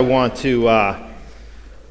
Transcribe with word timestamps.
I 0.00 0.06
want 0.06 0.34
to, 0.38 0.66
uh, 0.66 1.12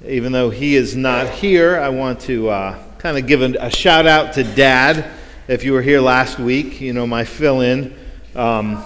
even 0.05 0.33
though 0.33 0.49
he 0.49 0.75
is 0.75 0.93
not 0.93 1.29
here, 1.29 1.79
I 1.79 1.87
want 1.87 2.19
to 2.23 2.49
uh, 2.49 2.83
kind 2.97 3.17
of 3.17 3.25
give 3.27 3.41
a, 3.41 3.53
a, 3.61 3.69
shout 3.69 4.05
out 4.05 4.33
to 4.33 4.43
Dad. 4.43 5.09
If 5.47 5.63
you 5.63 5.71
were 5.71 5.81
here 5.81 6.01
last 6.01 6.37
week, 6.37 6.81
you 6.81 6.91
know, 6.91 7.07
my 7.07 7.23
fill 7.23 7.61
in 7.61 7.95
um, 8.35 8.83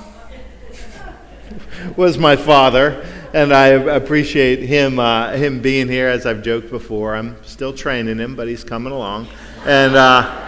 was 1.97 2.19
my 2.19 2.35
father, 2.35 3.03
and 3.33 3.51
I 3.51 3.69
appreciate 3.69 4.59
him, 4.59 4.99
uh, 4.99 5.31
him 5.31 5.63
being 5.63 5.87
here, 5.87 6.09
as 6.09 6.27
I've 6.27 6.43
joked 6.43 6.69
before. 6.69 7.15
I'm 7.15 7.43
still 7.43 7.73
training 7.73 8.19
him, 8.19 8.35
but 8.35 8.47
he's 8.47 8.63
coming 8.63 8.93
along. 8.93 9.29
And, 9.65 9.95
uh, 9.95 10.47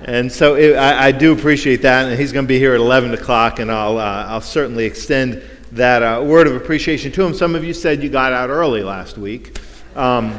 and 0.00 0.32
so 0.32 0.54
it, 0.54 0.76
I, 0.76 1.08
I, 1.08 1.12
do 1.12 1.34
appreciate 1.34 1.82
that, 1.82 2.08
and 2.08 2.18
he's 2.18 2.32
going 2.32 2.46
to 2.46 2.48
be 2.48 2.58
here 2.58 2.72
at 2.72 2.80
11 2.80 3.12
o'clock, 3.12 3.58
and 3.58 3.70
I'll, 3.70 3.98
uh, 3.98 4.24
I'll 4.28 4.40
certainly 4.40 4.86
extend 4.86 5.42
that 5.72 6.02
uh, 6.02 6.22
word 6.22 6.46
of 6.46 6.54
appreciation 6.54 7.10
to 7.12 7.24
him. 7.24 7.34
Some 7.34 7.54
of 7.54 7.64
you 7.64 7.72
said 7.72 8.02
you 8.02 8.08
got 8.08 8.32
out 8.32 8.50
early 8.50 8.82
last 8.82 9.16
week. 9.16 9.58
Um, 9.96 10.30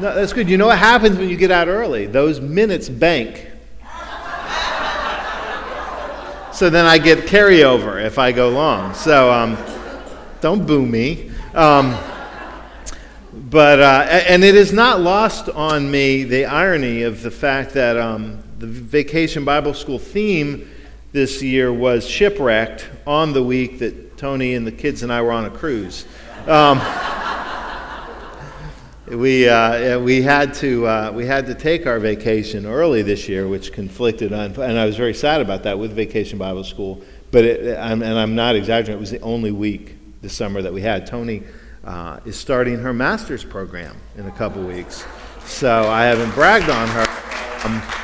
no, 0.00 0.14
that's 0.14 0.32
good. 0.32 0.48
You 0.48 0.58
know 0.58 0.66
what 0.66 0.78
happens 0.78 1.16
when 1.16 1.28
you 1.28 1.36
get 1.36 1.50
out 1.50 1.68
early? 1.68 2.06
Those 2.06 2.40
minutes 2.40 2.88
bank. 2.88 3.50
So 6.52 6.70
then 6.70 6.84
I 6.84 6.98
get 6.98 7.26
carryover 7.26 8.04
if 8.04 8.16
I 8.16 8.30
go 8.30 8.48
long. 8.50 8.94
So 8.94 9.32
um, 9.32 9.58
don't 10.40 10.64
boo 10.64 10.86
me. 10.86 11.32
Um, 11.52 11.98
but 13.32 13.80
uh, 13.80 14.06
and 14.28 14.44
it 14.44 14.54
is 14.54 14.72
not 14.72 15.00
lost 15.00 15.48
on 15.48 15.90
me 15.90 16.22
the 16.22 16.44
irony 16.44 17.02
of 17.02 17.22
the 17.22 17.30
fact 17.30 17.74
that 17.74 17.96
um, 17.96 18.40
the 18.58 18.68
Vacation 18.68 19.44
Bible 19.44 19.74
School 19.74 19.98
theme 19.98 20.70
this 21.10 21.42
year 21.42 21.72
was 21.72 22.06
shipwrecked 22.06 22.88
on 23.04 23.32
the 23.32 23.42
week 23.42 23.80
that 23.80 24.03
Tony 24.16 24.54
and 24.54 24.66
the 24.66 24.72
kids 24.72 25.02
and 25.02 25.12
I 25.12 25.22
were 25.22 25.32
on 25.32 25.44
a 25.44 25.50
cruise. 25.50 26.06
Um, 26.46 26.80
we, 29.06 29.48
uh, 29.48 29.98
we, 29.98 30.22
had 30.22 30.54
to, 30.54 30.86
uh, 30.86 31.12
we 31.12 31.26
had 31.26 31.46
to 31.46 31.54
take 31.54 31.86
our 31.86 31.98
vacation 31.98 32.64
early 32.64 33.02
this 33.02 33.28
year, 33.28 33.48
which 33.48 33.72
conflicted 33.72 34.32
on, 34.32 34.52
and 34.60 34.78
I 34.78 34.86
was 34.86 34.96
very 34.96 35.14
sad 35.14 35.40
about 35.40 35.64
that 35.64 35.78
with 35.78 35.92
Vacation 35.92 36.38
Bible 36.38 36.64
School. 36.64 37.02
But 37.30 37.44
it, 37.44 37.78
I'm, 37.78 38.02
and 38.02 38.18
I'm 38.18 38.34
not 38.34 38.56
exaggerating, 38.56 38.96
it 38.96 39.00
was 39.00 39.10
the 39.10 39.20
only 39.20 39.50
week 39.50 39.96
this 40.22 40.32
summer 40.32 40.62
that 40.62 40.72
we 40.72 40.80
had. 40.80 41.06
Tony 41.06 41.42
uh, 41.84 42.20
is 42.24 42.36
starting 42.36 42.78
her 42.78 42.94
master's 42.94 43.44
program 43.44 43.96
in 44.16 44.26
a 44.26 44.32
couple 44.32 44.62
weeks, 44.62 45.04
so 45.44 45.88
I 45.88 46.04
haven't 46.04 46.30
bragged 46.34 46.70
on 46.70 46.88
her. 46.88 47.06
Um, 47.64 48.03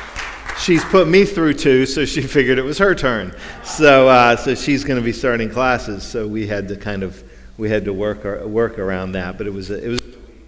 she's 0.61 0.83
put 0.85 1.07
me 1.07 1.25
through 1.25 1.55
two, 1.55 1.85
so 1.85 2.05
she 2.05 2.21
figured 2.37 2.57
it 2.57 2.63
was 2.63 2.77
her 2.77 2.95
turn. 2.95 3.33
So, 3.63 4.07
uh, 4.07 4.35
so 4.35 4.55
she's 4.55 4.83
going 4.83 4.99
to 4.99 5.03
be 5.03 5.13
starting 5.13 5.49
classes. 5.49 6.03
So 6.03 6.27
we 6.27 6.47
had 6.47 6.67
to 6.69 6.75
kind 6.75 7.03
of 7.03 7.23
we 7.57 7.69
had 7.69 7.85
to 7.85 7.93
work 7.93 8.23
work 8.45 8.79
around 8.79 9.13
that. 9.13 9.37
But 9.37 9.47
it 9.47 9.53
was 9.53 9.69
it 9.69 9.87
was 9.87 10.01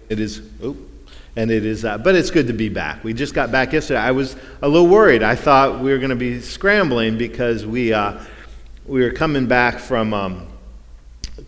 it 0.08 0.20
is. 0.20 0.42
Oh, 0.62 0.76
and 1.36 1.50
it 1.50 1.66
is, 1.66 1.84
uh, 1.84 1.98
but 1.98 2.14
it's 2.14 2.30
good 2.30 2.46
to 2.46 2.52
be 2.52 2.68
back. 2.68 3.02
We 3.02 3.12
just 3.12 3.34
got 3.34 3.50
back 3.50 3.72
yesterday. 3.72 3.98
I 3.98 4.12
was 4.12 4.36
a 4.62 4.68
little 4.68 4.86
worried. 4.86 5.24
I 5.24 5.34
thought 5.34 5.80
we 5.80 5.90
were 5.90 5.98
going 5.98 6.10
to 6.10 6.16
be 6.16 6.40
scrambling 6.40 7.18
because 7.18 7.66
we 7.66 7.92
uh, 7.92 8.20
we 8.86 9.02
were 9.02 9.10
coming 9.10 9.46
back 9.46 9.80
from 9.80 10.14
um, 10.14 10.46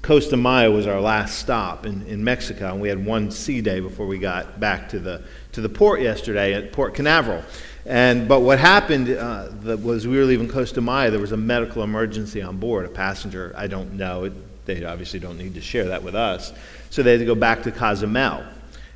Costa 0.02 0.36
Maya 0.36 0.70
was 0.70 0.88
our 0.88 1.00
last 1.00 1.38
stop 1.38 1.86
in, 1.86 2.04
in 2.06 2.24
Mexico, 2.24 2.72
and 2.72 2.80
we 2.80 2.88
had 2.88 3.04
one 3.04 3.30
sea 3.30 3.60
day 3.60 3.78
before 3.78 4.06
we 4.06 4.18
got 4.18 4.58
back 4.58 4.88
to 4.88 4.98
the 4.98 5.22
to 5.52 5.60
the 5.60 5.68
port 5.68 6.00
yesterday 6.00 6.54
at 6.54 6.72
Port 6.72 6.94
Canaveral. 6.94 7.44
And, 7.86 8.26
but 8.26 8.40
what 8.40 8.58
happened 8.58 9.10
uh, 9.10 9.48
was 9.80 10.08
we 10.08 10.18
were 10.18 10.24
leaving 10.24 10.48
Costa 10.48 10.80
Maya, 10.80 11.10
there 11.10 11.20
was 11.20 11.30
a 11.30 11.36
medical 11.36 11.84
emergency 11.84 12.42
on 12.42 12.56
board. 12.56 12.84
A 12.84 12.88
passenger, 12.88 13.54
I 13.56 13.68
don't 13.68 13.92
know, 13.92 14.24
it, 14.24 14.66
they 14.66 14.84
obviously 14.84 15.20
don't 15.20 15.38
need 15.38 15.54
to 15.54 15.60
share 15.60 15.84
that 15.84 16.02
with 16.02 16.16
us. 16.16 16.52
So 16.90 17.04
they 17.04 17.12
had 17.12 17.20
to 17.20 17.26
go 17.26 17.36
back 17.36 17.62
to 17.62 17.70
Cozumel 17.70 18.42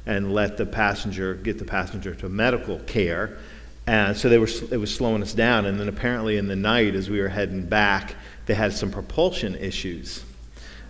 and 0.06 0.34
let 0.34 0.56
the 0.56 0.66
passenger, 0.66 1.34
get 1.34 1.58
the 1.58 1.64
passenger 1.64 2.16
to 2.16 2.28
medical 2.28 2.80
care. 2.80 3.38
And 3.86 4.16
so 4.16 4.28
they 4.28 4.38
were, 4.38 4.48
it 4.72 4.76
was 4.76 4.92
slowing 4.92 5.22
us 5.22 5.34
down. 5.34 5.66
And 5.66 5.78
then 5.78 5.88
apparently 5.88 6.36
in 6.36 6.48
the 6.48 6.56
night, 6.56 6.96
as 6.96 7.08
we 7.08 7.20
were 7.20 7.28
heading 7.28 7.64
back, 7.64 8.16
they 8.46 8.54
had 8.54 8.72
some 8.72 8.90
propulsion 8.90 9.54
issues. 9.54 10.24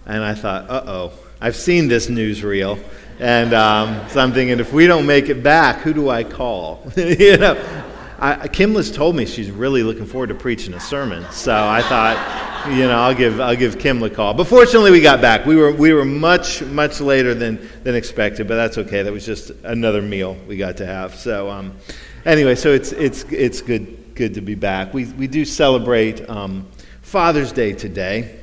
And 0.06 0.24
I 0.24 0.34
thought, 0.34 0.70
uh 0.70 0.84
oh, 0.86 1.12
I've 1.38 1.56
seen 1.56 1.88
this 1.88 2.06
newsreel. 2.06 2.82
And 3.18 3.52
um, 3.52 4.08
so 4.08 4.20
I'm 4.20 4.32
thinking, 4.32 4.58
if 4.58 4.72
we 4.72 4.86
don't 4.86 5.04
make 5.06 5.28
it 5.28 5.42
back, 5.42 5.80
who 5.80 5.92
do 5.92 6.08
I 6.08 6.24
call? 6.24 6.82
you 6.96 7.36
know, 7.36 7.84
I, 8.22 8.48
Kim 8.48 8.74
has 8.74 8.92
told 8.92 9.16
me 9.16 9.24
she's 9.24 9.50
really 9.50 9.82
looking 9.82 10.04
forward 10.04 10.26
to 10.26 10.34
preaching 10.34 10.74
a 10.74 10.80
sermon. 10.80 11.24
So 11.32 11.54
I 11.54 11.80
thought, 11.80 12.68
you 12.68 12.86
know, 12.86 12.98
I'll 12.98 13.14
give, 13.14 13.40
I'll 13.40 13.56
give 13.56 13.78
Kim 13.78 14.02
a 14.02 14.10
call. 14.10 14.34
But 14.34 14.44
fortunately, 14.44 14.90
we 14.90 15.00
got 15.00 15.22
back. 15.22 15.46
We 15.46 15.56
were, 15.56 15.72
we 15.72 15.94
were 15.94 16.04
much, 16.04 16.60
much 16.62 17.00
later 17.00 17.32
than, 17.32 17.66
than 17.82 17.94
expected, 17.94 18.46
but 18.46 18.56
that's 18.56 18.76
okay. 18.76 19.02
That 19.02 19.12
was 19.12 19.24
just 19.24 19.52
another 19.62 20.02
meal 20.02 20.36
we 20.46 20.58
got 20.58 20.76
to 20.76 20.86
have. 20.86 21.14
So 21.14 21.48
um, 21.48 21.74
anyway, 22.26 22.56
so 22.56 22.72
it's, 22.72 22.92
it's, 22.92 23.24
it's 23.24 23.62
good, 23.62 24.14
good 24.14 24.34
to 24.34 24.42
be 24.42 24.54
back. 24.54 24.92
We, 24.92 25.06
we 25.06 25.26
do 25.26 25.46
celebrate 25.46 26.28
um, 26.28 26.68
Father's 27.00 27.52
Day 27.52 27.72
today. 27.72 28.38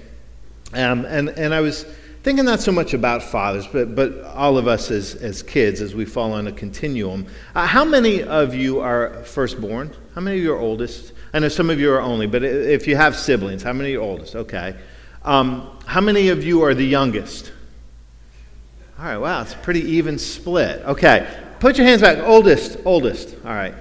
Um, 0.73 1.05
and, 1.05 1.29
and 1.29 1.53
I 1.53 1.61
was 1.61 1.85
thinking 2.27 2.43
not 2.43 2.59
so 2.59 2.73
much 2.73 2.93
about 2.93 3.23
fathers, 3.23 3.65
but, 3.67 3.95
but 3.95 4.21
all 4.35 4.57
of 4.57 4.67
us 4.67 4.91
as, 4.91 5.15
as 5.15 5.41
kids 5.41 5.79
as 5.79 5.95
we 5.95 6.03
fall 6.03 6.33
on 6.33 6.47
a 6.47 6.51
continuum. 6.51 7.25
Uh, 7.55 7.65
how 7.65 7.85
many 7.85 8.21
of 8.21 8.53
you 8.53 8.81
are 8.81 9.23
firstborn? 9.23 9.95
How 10.13 10.19
many 10.19 10.39
of 10.39 10.43
you 10.43 10.51
are 10.53 10.59
oldest? 10.59 11.13
I 11.33 11.39
know 11.39 11.47
some 11.47 11.69
of 11.69 11.79
you 11.79 11.89
are 11.93 12.01
only, 12.01 12.27
but 12.27 12.43
if 12.43 12.85
you 12.85 12.97
have 12.97 13.15
siblings, 13.15 13.63
how 13.63 13.71
many 13.71 13.95
are 13.95 14.01
oldest? 14.01 14.35
Okay. 14.35 14.75
Um, 15.23 15.79
how 15.85 16.01
many 16.01 16.27
of 16.27 16.43
you 16.43 16.63
are 16.63 16.73
the 16.73 16.83
youngest? 16.83 17.53
All 18.99 19.05
right, 19.05 19.17
wow, 19.17 19.43
it's 19.43 19.53
a 19.53 19.57
pretty 19.59 19.83
even 19.91 20.19
split. 20.19 20.81
Okay, 20.81 21.33
put 21.61 21.77
your 21.77 21.87
hands 21.87 22.01
back. 22.01 22.17
Oldest, 22.17 22.77
oldest. 22.83 23.37
All 23.45 23.53
right. 23.53 23.73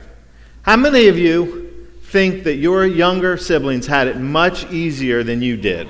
How 0.62 0.76
many 0.76 1.08
of 1.08 1.18
you 1.18 1.88
think 2.02 2.44
that 2.44 2.58
your 2.58 2.86
younger 2.86 3.38
siblings 3.38 3.88
had 3.88 4.06
it 4.06 4.18
much 4.18 4.70
easier 4.70 5.24
than 5.24 5.42
you 5.42 5.56
did? 5.56 5.88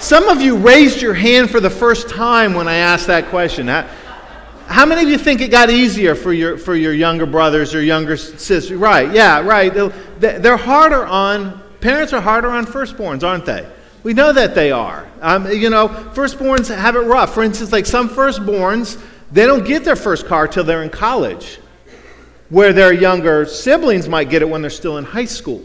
Some 0.00 0.28
of 0.28 0.40
you 0.40 0.56
raised 0.56 1.02
your 1.02 1.14
hand 1.14 1.50
for 1.50 1.58
the 1.58 1.70
first 1.70 2.08
time 2.08 2.54
when 2.54 2.68
I 2.68 2.76
asked 2.76 3.08
that 3.08 3.26
question. 3.30 3.66
How, 3.66 4.86
many 4.86 5.02
of 5.02 5.08
you 5.08 5.18
think 5.18 5.40
it 5.40 5.50
got 5.50 5.70
easier 5.70 6.14
for 6.14 6.32
your, 6.32 6.56
for 6.56 6.76
your 6.76 6.92
younger 6.92 7.26
brothers 7.26 7.74
or 7.74 7.82
younger 7.82 8.16
sisters? 8.16 8.72
Right, 8.72 9.12
yeah, 9.12 9.40
right. 9.40 9.74
They're 10.20 10.56
harder 10.56 11.04
on, 11.04 11.60
parents 11.80 12.12
are 12.12 12.20
harder 12.20 12.48
on 12.48 12.64
firstborns, 12.64 13.24
aren't 13.24 13.44
they? 13.44 13.68
We 14.04 14.14
know 14.14 14.32
that 14.32 14.54
they 14.54 14.70
are. 14.70 15.08
Um, 15.20 15.50
you 15.50 15.68
know, 15.68 15.88
firstborns 15.88 16.72
have 16.74 16.94
it 16.94 17.00
rough. 17.00 17.34
For 17.34 17.42
instance, 17.42 17.72
like 17.72 17.84
some 17.84 18.08
firstborns, 18.08 19.02
they 19.32 19.46
don't 19.46 19.66
get 19.66 19.84
their 19.84 19.96
first 19.96 20.26
car 20.26 20.46
till 20.46 20.62
they're 20.62 20.84
in 20.84 20.90
college, 20.90 21.58
where 22.50 22.72
their 22.72 22.92
younger 22.92 23.46
siblings 23.46 24.08
might 24.08 24.30
get 24.30 24.42
it 24.42 24.48
when 24.48 24.62
they're 24.62 24.70
still 24.70 24.96
in 24.98 25.04
high 25.04 25.24
school. 25.24 25.62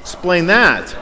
Explain 0.00 0.48
that. 0.48 0.94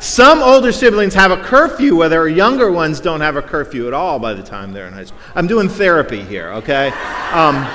Some 0.00 0.42
older 0.42 0.70
siblings 0.70 1.14
have 1.14 1.30
a 1.30 1.42
curfew, 1.42 1.96
where 1.96 2.08
their 2.08 2.28
younger 2.28 2.70
ones 2.70 3.00
don't 3.00 3.20
have 3.20 3.36
a 3.36 3.42
curfew 3.42 3.88
at 3.88 3.94
all 3.94 4.18
by 4.18 4.32
the 4.32 4.42
time 4.42 4.72
they're 4.72 4.86
in 4.86 4.92
high 4.92 5.04
school. 5.04 5.18
I'm 5.34 5.46
doing 5.46 5.68
therapy 5.68 6.22
here, 6.22 6.52
okay? 6.52 6.88
Um, 7.32 7.66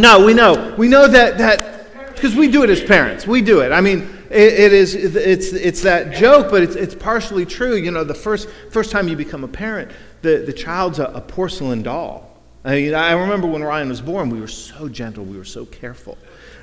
no, 0.00 0.24
we 0.24 0.34
know. 0.34 0.74
We 0.76 0.88
know 0.88 1.06
that, 1.06 1.38
that 1.38 2.14
because 2.14 2.34
we 2.34 2.50
do 2.50 2.64
it 2.64 2.70
as 2.70 2.82
parents. 2.82 3.26
We 3.26 3.40
do 3.40 3.60
it. 3.60 3.70
I 3.70 3.80
mean, 3.80 4.08
it, 4.30 4.52
it 4.52 4.72
is, 4.72 4.94
it's, 4.94 5.52
it's 5.52 5.82
that 5.82 6.14
joke, 6.14 6.50
but 6.50 6.62
it's, 6.62 6.74
it's 6.74 6.94
partially 6.94 7.46
true. 7.46 7.76
You 7.76 7.92
know, 7.92 8.02
the 8.02 8.14
first, 8.14 8.48
first 8.70 8.90
time 8.90 9.06
you 9.06 9.16
become 9.16 9.44
a 9.44 9.48
parent, 9.48 9.92
the, 10.22 10.38
the 10.38 10.52
child's 10.52 10.98
a, 10.98 11.04
a 11.04 11.20
porcelain 11.20 11.82
doll. 11.82 12.28
I, 12.64 12.74
mean, 12.74 12.94
I 12.94 13.12
remember 13.12 13.46
when 13.46 13.62
Ryan 13.62 13.88
was 13.88 14.00
born, 14.00 14.30
we 14.30 14.40
were 14.40 14.48
so 14.48 14.88
gentle, 14.88 15.24
we 15.24 15.38
were 15.38 15.44
so 15.44 15.64
careful 15.64 16.18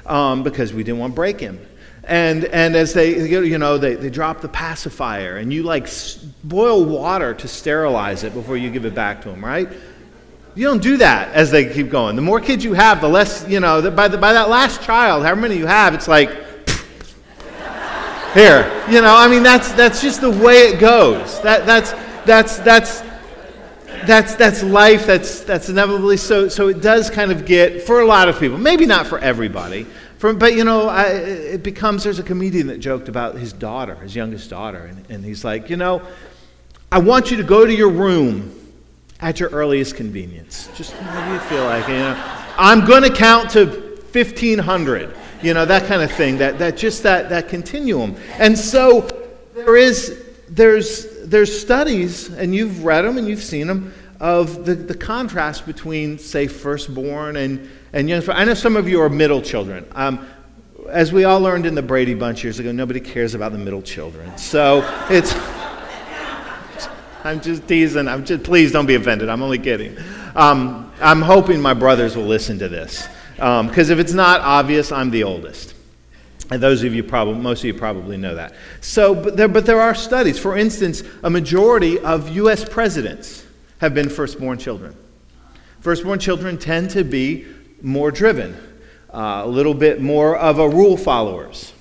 um, 0.05 0.43
because 0.43 0.73
we 0.73 0.83
didn't 0.83 0.99
want 0.99 1.13
to 1.13 1.15
break 1.15 1.39
him. 1.39 1.65
And, 2.07 2.45
and 2.45 2.75
as 2.75 2.93
they, 2.93 3.27
you 3.27 3.57
know, 3.57 3.77
they, 3.77 3.95
they 3.95 4.11
drop 4.11 4.41
the 4.41 4.47
pacifier 4.47 5.37
and 5.37 5.51
you 5.51 5.63
like 5.63 5.89
boil 6.43 6.85
water 6.85 7.33
to 7.33 7.47
sterilize 7.47 8.23
it 8.23 8.33
before 8.33 8.57
you 8.57 8.69
give 8.69 8.85
it 8.85 8.93
back 8.93 9.23
to 9.23 9.29
them, 9.29 9.43
right? 9.43 9.67
You 10.53 10.67
don't 10.67 10.83
do 10.83 10.97
that 10.97 11.33
as 11.33 11.49
they 11.49 11.73
keep 11.73 11.89
going. 11.89 12.15
The 12.15 12.21
more 12.21 12.39
kids 12.39 12.63
you 12.63 12.73
have, 12.73 13.01
the 13.01 13.09
less, 13.09 13.47
you 13.49 13.59
know, 13.59 13.89
by, 13.89 14.07
the, 14.07 14.17
by 14.17 14.33
that 14.33 14.49
last 14.49 14.83
child, 14.83 15.23
however 15.23 15.41
many 15.41 15.57
you 15.57 15.65
have, 15.65 15.95
it's 15.95 16.07
like, 16.07 16.29
here. 18.35 18.69
You 18.89 19.01
know, 19.01 19.15
I 19.15 19.27
mean, 19.27 19.41
that's, 19.41 19.71
that's 19.71 20.01
just 20.01 20.21
the 20.21 20.29
way 20.29 20.67
it 20.67 20.79
goes. 20.79 21.41
That, 21.41 21.65
that's, 21.65 21.91
that's, 22.25 22.57
that's, 22.59 23.01
that's, 24.05 24.35
that's 24.35 24.61
life. 24.61 25.07
That's, 25.07 25.41
that's 25.41 25.69
inevitably 25.69 26.17
so. 26.17 26.49
So 26.49 26.67
it 26.67 26.81
does 26.81 27.09
kind 27.09 27.31
of 27.31 27.45
get, 27.45 27.81
for 27.81 28.01
a 28.01 28.05
lot 28.05 28.29
of 28.29 28.39
people, 28.39 28.57
maybe 28.57 28.85
not 28.85 29.07
for 29.07 29.17
everybody, 29.19 29.87
from, 30.25 30.39
but 30.39 30.55
you 30.55 30.63
know, 30.63 30.89
I, 30.89 31.03
it 31.05 31.61
becomes 31.61 32.03
there's 32.03 32.17
a 32.17 32.23
comedian 32.23 32.65
that 32.67 32.79
joked 32.79 33.09
about 33.09 33.35
his 33.35 33.53
daughter, 33.53 33.93
his 33.95 34.15
youngest 34.15 34.49
daughter, 34.49 34.79
and, 34.79 35.05
and 35.09 35.23
he's 35.23 35.45
like, 35.45 35.69
you 35.69 35.77
know, 35.77 36.01
I 36.91 36.97
want 36.97 37.29
you 37.29 37.37
to 37.37 37.43
go 37.43 37.63
to 37.63 37.71
your 37.71 37.91
room 37.91 38.51
at 39.19 39.39
your 39.39 39.49
earliest 39.49 39.95
convenience. 39.95 40.67
Just 40.75 40.93
what 40.93 41.25
do 41.25 41.33
you 41.33 41.39
feel 41.41 41.63
like? 41.65 41.87
You 41.87 41.95
know, 41.95 42.19
I'm 42.57 42.85
going 42.85 43.03
to 43.03 43.11
count 43.11 43.51
to 43.51 43.65
1,500. 43.65 45.15
You 45.43 45.53
know, 45.53 45.63
that 45.63 45.85
kind 45.85 46.01
of 46.01 46.11
thing, 46.11 46.39
that, 46.39 46.57
that 46.57 46.75
just 46.75 47.03
that, 47.03 47.29
that 47.29 47.47
continuum. 47.47 48.15
And 48.39 48.57
so 48.57 49.01
there 49.53 49.75
is, 49.75 50.25
there's, 50.49 51.21
there's 51.27 51.55
studies, 51.55 52.29
and 52.29 52.55
you've 52.55 52.83
read 52.83 53.03
them 53.03 53.19
and 53.19 53.27
you've 53.27 53.43
seen 53.43 53.67
them, 53.67 53.93
of 54.19 54.65
the, 54.65 54.73
the 54.73 54.95
contrast 54.95 55.65
between, 55.67 56.17
say, 56.17 56.47
firstborn 56.47 57.35
and, 57.35 57.69
and 57.95 58.09
young. 58.09 58.29
I 58.29 58.43
know 58.43 58.53
some 58.53 58.75
of 58.75 58.87
you 58.87 59.01
are 59.01 59.09
middle 59.09 59.41
children. 59.41 59.87
Um, 59.93 60.27
as 60.89 61.11
we 61.11 61.23
all 61.23 61.39
learned 61.39 61.65
in 61.65 61.73
the 61.73 61.81
Brady 61.81 62.13
Bunch 62.13 62.43
years 62.43 62.59
ago, 62.59 62.71
nobody 62.71 62.99
cares 62.99 63.33
about 63.33 63.53
the 63.53 63.57
middle 63.57 63.81
children. 63.81 64.37
So 64.37 64.83
it's. 65.09 65.33
I'm 67.23 67.41
just 67.41 67.67
teasing. 67.67 68.07
I'm 68.07 68.23
just, 68.23 68.43
please 68.43 68.71
don't 68.71 68.85
be 68.85 68.93
offended. 68.93 69.29
I'm 69.29 69.41
only 69.41 69.57
kidding. 69.57 69.97
Um, 70.35 70.91
I'm 71.01 71.23
hoping 71.23 71.59
my 71.59 71.73
brothers 71.73 72.15
will 72.15 72.25
listen 72.25 72.59
to 72.59 72.69
this. 72.69 73.07
Because 73.33 73.89
um, 73.89 73.93
if 73.93 73.97
it's 73.97 74.13
not 74.13 74.41
obvious, 74.41 74.91
I'm 74.91 75.09
the 75.09 75.23
oldest. 75.23 75.73
And 76.51 76.61
those 76.61 76.83
of 76.83 76.93
you 76.93 77.03
probably, 77.03 77.41
most 77.41 77.61
of 77.61 77.65
you 77.65 77.73
probably 77.73 78.17
know 78.17 78.35
that. 78.35 78.53
So, 78.81 79.15
but 79.15 79.37
there, 79.37 79.47
but 79.47 79.65
there 79.65 79.81
are 79.81 79.95
studies. 79.95 80.37
For 80.37 80.55
instance, 80.55 81.01
a 81.23 81.29
majority 81.31 81.97
of 81.97 82.29
U.S. 82.35 82.63
presidents 82.63 83.43
have 83.79 83.95
been 83.95 84.07
firstborn 84.07 84.59
children. 84.59 84.95
Firstborn 85.79 86.19
children 86.19 86.59
tend 86.59 86.91
to 86.91 87.03
be 87.03 87.47
more 87.85 88.09
driven, 88.09 88.55
uh, 89.13 89.43
a 89.45 89.47
little 89.47 89.75
bit 89.75 90.01
more 90.01 90.35
of 90.35 90.57
a 90.57 90.67
rule 90.67 90.97
followers. 90.97 91.71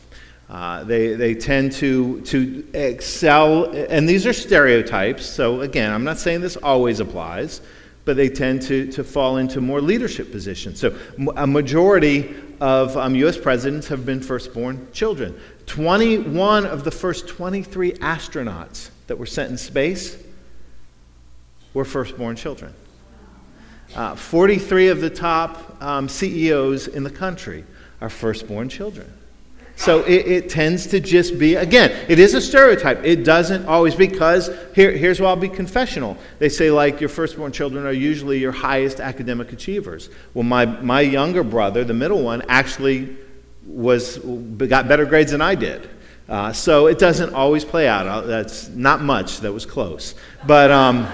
Uh, 0.50 0.84
they, 0.84 1.14
they 1.14 1.34
tend 1.34 1.72
to, 1.72 2.20
to 2.20 2.64
excel, 2.74 3.64
and 3.72 4.06
these 4.06 4.26
are 4.26 4.32
stereotypes, 4.34 5.24
so 5.24 5.62
again, 5.62 5.90
I'm 5.90 6.04
not 6.04 6.18
saying 6.18 6.42
this 6.42 6.56
always 6.58 7.00
applies, 7.00 7.62
but 8.04 8.18
they 8.18 8.28
tend 8.28 8.60
to, 8.62 8.86
to 8.92 9.02
fall 9.02 9.38
into 9.38 9.62
more 9.62 9.80
leadership 9.80 10.30
positions. 10.30 10.78
So, 10.78 10.94
a 11.36 11.46
majority 11.46 12.34
of 12.60 12.94
um, 12.98 13.14
U.S. 13.14 13.38
presidents 13.38 13.88
have 13.88 14.04
been 14.04 14.20
firstborn 14.20 14.86
children. 14.92 15.40
21 15.64 16.66
of 16.66 16.84
the 16.84 16.90
first 16.90 17.26
23 17.26 17.94
astronauts 17.94 18.90
that 19.06 19.18
were 19.18 19.24
sent 19.24 19.50
in 19.50 19.56
space 19.56 20.22
were 21.72 21.86
firstborn 21.86 22.36
children. 22.36 22.74
Uh, 23.94 24.14
43 24.16 24.88
of 24.88 25.00
the 25.00 25.10
top 25.10 25.80
um, 25.82 26.08
CEOs 26.08 26.88
in 26.88 27.04
the 27.04 27.10
country 27.10 27.64
are 28.00 28.10
firstborn 28.10 28.68
children. 28.68 29.12
So 29.76 30.02
it, 30.04 30.26
it, 30.26 30.50
tends 30.50 30.86
to 30.88 31.00
just 31.00 31.36
be, 31.38 31.56
again, 31.56 31.90
it 32.08 32.18
is 32.20 32.34
a 32.34 32.40
stereotype. 32.40 33.04
It 33.04 33.24
doesn't 33.24 33.66
always, 33.66 33.94
because 33.94 34.50
here, 34.74 34.92
here's 34.92 35.20
why 35.20 35.28
I'll 35.28 35.36
be 35.36 35.48
confessional. 35.48 36.16
They 36.38 36.48
say, 36.48 36.70
like, 36.70 37.00
your 37.00 37.08
firstborn 37.08 37.50
children 37.50 37.84
are 37.84 37.92
usually 37.92 38.38
your 38.38 38.52
highest 38.52 39.00
academic 39.00 39.52
achievers. 39.52 40.10
Well, 40.32 40.44
my, 40.44 40.64
my 40.64 41.00
younger 41.00 41.42
brother, 41.42 41.82
the 41.82 41.94
middle 41.94 42.22
one, 42.22 42.42
actually 42.48 43.16
was, 43.66 44.18
got 44.18 44.86
better 44.86 45.06
grades 45.06 45.32
than 45.32 45.40
I 45.40 45.56
did. 45.56 45.90
Uh, 46.28 46.52
so 46.52 46.86
it 46.86 46.98
doesn't 46.98 47.34
always 47.34 47.64
play 47.64 47.88
out. 47.88 48.06
Uh, 48.06 48.20
that's 48.22 48.68
not 48.68 49.02
much, 49.02 49.40
that 49.40 49.52
was 49.52 49.66
close. 49.66 50.14
But, 50.46 50.70
um, 50.70 51.08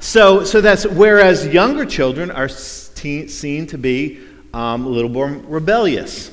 so, 0.00 0.44
so 0.44 0.60
that's, 0.60 0.86
whereas 0.86 1.46
younger 1.46 1.84
children 1.84 2.30
are 2.30 2.48
seen 2.48 3.66
to 3.66 3.78
be 3.78 4.20
um, 4.52 4.86
a 4.86 4.88
little 4.88 5.10
more 5.10 5.28
rebellious. 5.28 6.30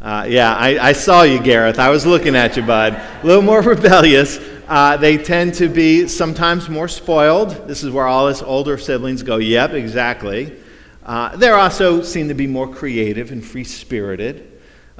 Uh, 0.00 0.26
yeah, 0.28 0.54
I, 0.54 0.88
I, 0.88 0.92
saw 0.92 1.22
you, 1.22 1.40
Gareth. 1.40 1.78
I 1.78 1.90
was 1.90 2.06
looking 2.06 2.34
at 2.34 2.56
you, 2.56 2.62
bud. 2.62 2.94
A 2.94 3.26
little 3.26 3.42
more 3.42 3.60
rebellious. 3.74 4.38
Uh, 4.66 4.96
they 4.96 5.18
tend 5.18 5.54
to 5.54 5.68
be 5.68 6.08
sometimes 6.08 6.68
more 6.68 6.88
spoiled. 6.88 7.68
This 7.68 7.82
is 7.82 7.90
where 7.90 8.06
all 8.06 8.28
us 8.28 8.40
older 8.40 8.78
siblings 8.78 9.22
go, 9.22 9.36
yep, 9.36 9.72
exactly. 9.72 10.56
Uh, 11.04 11.36
they're 11.36 11.56
also 11.56 12.02
seen 12.02 12.28
to 12.28 12.34
be 12.34 12.46
more 12.46 12.72
creative 12.72 13.32
and 13.32 13.44
free 13.44 13.64
spirited. 13.64 14.49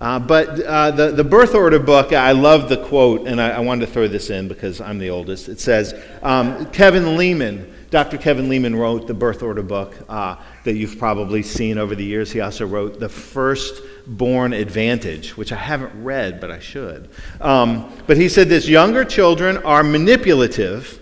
Uh, 0.00 0.19
but 0.19 0.61
uh, 0.61 0.91
the, 0.91 1.11
the 1.11 1.25
birth 1.25 1.55
order 1.55 1.79
book, 1.79 2.12
I 2.12 2.32
love 2.32 2.69
the 2.69 2.79
quote, 2.79 3.26
and 3.26 3.41
I, 3.41 3.50
I, 3.50 3.61
wanted 3.61 3.85
to 3.85 3.93
throw 3.93 4.08
this 4.08 4.31
in 4.31 4.49
because 4.49 4.81
I'm 4.81 4.99
the 4.99 5.11
oldest. 5.11 5.50
It 5.50 5.61
says 5.61 5.94
um, 6.23 6.64
Kevin 6.70 7.19
Leman 7.19 7.70
Dr. 7.91 8.19
Kevin 8.19 8.49
Leman 8.49 8.76
wrote 8.76 9.08
the 9.08 9.14
birth 9.14 9.43
order 9.43 9.64
book 9.64 9.97
uh, 10.08 10.37
that 10.62 10.76
you've 10.76 10.97
probably 10.97 11.43
seen 11.43 11.76
over 11.76 11.97
the 11.97 12.05
years. 12.05 12.31
He 12.31 12.41
also 12.41 12.64
wrote 12.64 13.00
The 13.00 13.08
First 13.08 13.82
Born 14.06 14.52
Advantage, 14.52 15.37
which 15.37 15.50
I 15.50 15.56
haven't 15.56 16.05
read, 16.05 16.41
but 16.41 16.53
I 16.53 16.61
should. 16.61 17.11
Um, 17.41 17.93
but 18.06 18.17
he 18.17 18.29
said 18.29 18.49
this 18.49 18.69
younger 18.69 19.05
children 19.05 19.56
are 19.58 19.82
manipulative, 19.82 21.00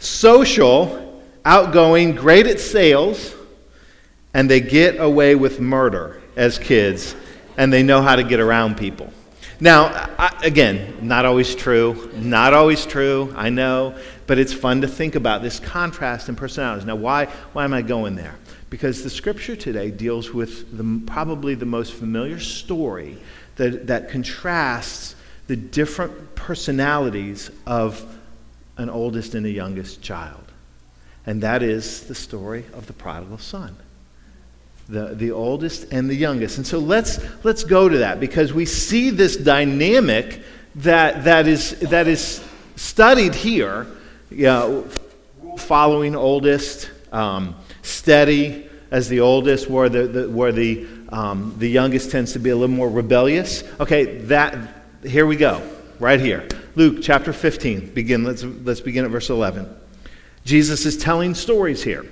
social, 0.00 1.22
outgoing, 1.44 2.16
great 2.16 2.48
at 2.48 2.58
sales, 2.58 3.32
and 4.34 4.50
they 4.50 4.60
get 4.60 4.98
away 4.98 5.36
with 5.36 5.60
murder 5.60 6.20
as 6.34 6.58
kids, 6.58 7.14
and 7.56 7.72
they 7.72 7.82
know 7.82 8.02
how 8.02 8.16
to 8.16 8.22
get 8.22 8.40
around 8.40 8.76
people. 8.76 9.12
Now, 9.60 9.86
I, 10.18 10.34
again, 10.42 11.06
not 11.06 11.26
always 11.26 11.54
true. 11.54 12.10
Not 12.14 12.54
always 12.54 12.86
true, 12.86 13.32
I 13.36 13.50
know, 13.50 13.94
but 14.26 14.38
it's 14.38 14.54
fun 14.54 14.80
to 14.80 14.88
think 14.88 15.14
about 15.14 15.42
this 15.42 15.60
contrast 15.60 16.30
in 16.30 16.36
personalities. 16.36 16.86
Now, 16.86 16.96
why, 16.96 17.26
why 17.52 17.64
am 17.64 17.74
I 17.74 17.82
going 17.82 18.16
there? 18.16 18.36
Because 18.70 19.02
the 19.02 19.10
scripture 19.10 19.56
today 19.56 19.90
deals 19.90 20.32
with 20.32 20.76
the, 20.76 21.02
probably 21.06 21.54
the 21.54 21.66
most 21.66 21.92
familiar 21.92 22.40
story 22.40 23.18
that, 23.56 23.88
that 23.88 24.08
contrasts 24.08 25.14
the 25.46 25.56
different 25.56 26.34
personalities 26.36 27.50
of 27.66 28.18
an 28.78 28.88
oldest 28.88 29.34
and 29.34 29.44
a 29.44 29.50
youngest 29.50 30.00
child. 30.00 30.44
And 31.26 31.42
that 31.42 31.62
is 31.62 32.06
the 32.06 32.14
story 32.14 32.64
of 32.72 32.86
the 32.86 32.94
prodigal 32.94 33.38
son 33.38 33.76
the, 34.90 35.14
the 35.14 35.30
oldest 35.30 35.92
and 35.92 36.10
the 36.10 36.14
youngest. 36.14 36.58
And 36.58 36.66
so 36.66 36.78
let's, 36.78 37.20
let's 37.44 37.64
go 37.64 37.88
to 37.88 37.98
that 37.98 38.18
because 38.18 38.52
we 38.52 38.66
see 38.66 39.10
this 39.10 39.36
dynamic 39.36 40.42
that, 40.76 41.24
that, 41.24 41.46
is, 41.46 41.78
that 41.80 42.08
is 42.08 42.42
studied 42.76 43.34
here. 43.34 43.86
You 44.30 44.44
know, 44.44 44.88
following 45.56 46.14
oldest, 46.16 46.90
um, 47.12 47.56
steady 47.82 48.68
as 48.90 49.08
the 49.08 49.20
oldest, 49.20 49.68
where 49.68 49.88
the, 49.88 50.06
the 50.06 50.30
where 50.30 50.52
the, 50.52 50.86
um, 51.10 51.54
the 51.58 51.68
youngest 51.68 52.10
tends 52.10 52.32
to 52.32 52.38
be 52.38 52.50
a 52.50 52.56
little 52.56 52.74
more 52.74 52.90
rebellious. 52.90 53.64
Okay, 53.78 54.18
that, 54.22 54.56
here 55.04 55.26
we 55.26 55.36
go, 55.36 55.62
right 55.98 56.20
here. 56.20 56.46
Luke 56.76 56.98
chapter 57.02 57.32
15, 57.32 57.94
begin, 57.94 58.24
let's, 58.24 58.42
let's 58.42 58.80
begin 58.80 59.04
at 59.04 59.10
verse 59.10 59.30
11. 59.30 59.68
Jesus 60.44 60.86
is 60.86 60.96
telling 60.96 61.34
stories 61.34 61.82
here. 61.82 62.06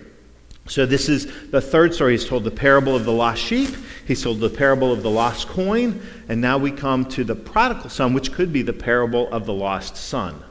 So, 0.69 0.85
this 0.85 1.09
is 1.09 1.27
the 1.51 1.61
third 1.61 1.95
story. 1.95 2.13
He's 2.13 2.27
told 2.27 2.45
the 2.45 2.51
parable 2.51 2.95
of 2.95 3.05
the 3.05 3.13
lost 3.13 3.43
sheep, 3.43 3.71
he's 4.07 4.23
told 4.23 4.39
the 4.41 4.51
parable 4.51 4.93
of 4.93 5.03
the 5.03 5.11
lost 5.11 5.49
coin, 5.49 6.01
and 6.29 6.41
now 6.41 6.59
we 6.59 6.71
come 6.71 7.07
to 7.07 7.25
the 7.25 7.35
prodigal 7.35 7.89
son, 7.89 8.13
which 8.13 8.33
could 8.33 8.53
be 8.53 8.63
the 8.63 8.73
parable 8.73 9.33
of 9.33 9.47
the 9.47 9.53
lost 9.53 9.97
son. 9.97 10.43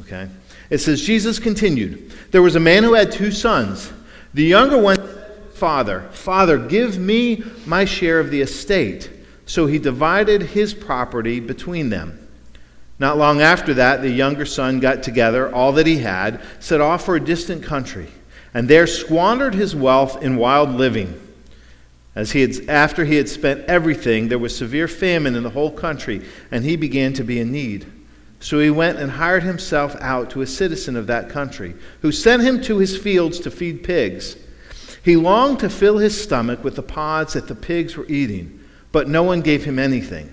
Okay? 0.00 0.28
It 0.70 0.78
says, 0.78 1.02
Jesus 1.02 1.38
continued, 1.38 2.12
There 2.30 2.42
was 2.42 2.56
a 2.56 2.60
man 2.60 2.84
who 2.84 2.94
had 2.94 3.10
two 3.10 3.32
sons. 3.32 3.92
The 4.32 4.44
younger 4.44 4.78
one 4.78 4.96
said, 4.96 5.20
Father, 5.54 6.08
Father, 6.12 6.58
give 6.58 6.98
me 6.98 7.42
my 7.66 7.84
share 7.84 8.20
of 8.20 8.30
the 8.30 8.40
estate. 8.40 9.10
So 9.46 9.66
he 9.66 9.78
divided 9.78 10.42
his 10.42 10.74
property 10.74 11.38
between 11.40 11.90
them. 11.90 12.18
Not 12.98 13.18
long 13.18 13.40
after 13.40 13.74
that, 13.74 14.02
the 14.02 14.10
younger 14.10 14.46
son 14.46 14.80
got 14.80 15.02
together 15.02 15.52
all 15.52 15.72
that 15.72 15.86
he 15.86 15.98
had, 15.98 16.40
set 16.60 16.80
off 16.80 17.04
for 17.04 17.16
a 17.16 17.20
distant 17.20 17.62
country 17.62 18.08
and 18.54 18.68
there 18.68 18.86
squandered 18.86 19.54
his 19.54 19.74
wealth 19.74 20.22
in 20.22 20.36
wild 20.36 20.70
living. 20.70 21.20
As 22.14 22.30
he 22.30 22.42
had, 22.42 22.68
after 22.68 23.04
he 23.04 23.16
had 23.16 23.28
spent 23.28 23.64
everything, 23.64 24.28
there 24.28 24.38
was 24.38 24.56
severe 24.56 24.86
famine 24.86 25.34
in 25.34 25.42
the 25.42 25.50
whole 25.50 25.72
country, 25.72 26.22
and 26.52 26.64
he 26.64 26.76
began 26.76 27.12
to 27.14 27.24
be 27.24 27.40
in 27.40 27.50
need. 27.50 27.84
So 28.38 28.60
he 28.60 28.70
went 28.70 28.98
and 28.98 29.10
hired 29.10 29.42
himself 29.42 29.96
out 30.00 30.30
to 30.30 30.42
a 30.42 30.46
citizen 30.46 30.96
of 30.96 31.08
that 31.08 31.28
country, 31.28 31.74
who 32.02 32.12
sent 32.12 32.42
him 32.42 32.62
to 32.62 32.78
his 32.78 32.96
fields 32.96 33.40
to 33.40 33.50
feed 33.50 33.82
pigs. 33.82 34.36
He 35.02 35.16
longed 35.16 35.60
to 35.60 35.68
fill 35.68 35.98
his 35.98 36.20
stomach 36.20 36.62
with 36.62 36.76
the 36.76 36.82
pods 36.82 37.32
that 37.32 37.48
the 37.48 37.54
pigs 37.54 37.96
were 37.96 38.06
eating, 38.06 38.60
but 38.92 39.08
no 39.08 39.24
one 39.24 39.40
gave 39.40 39.64
him 39.64 39.78
anything. 39.78 40.32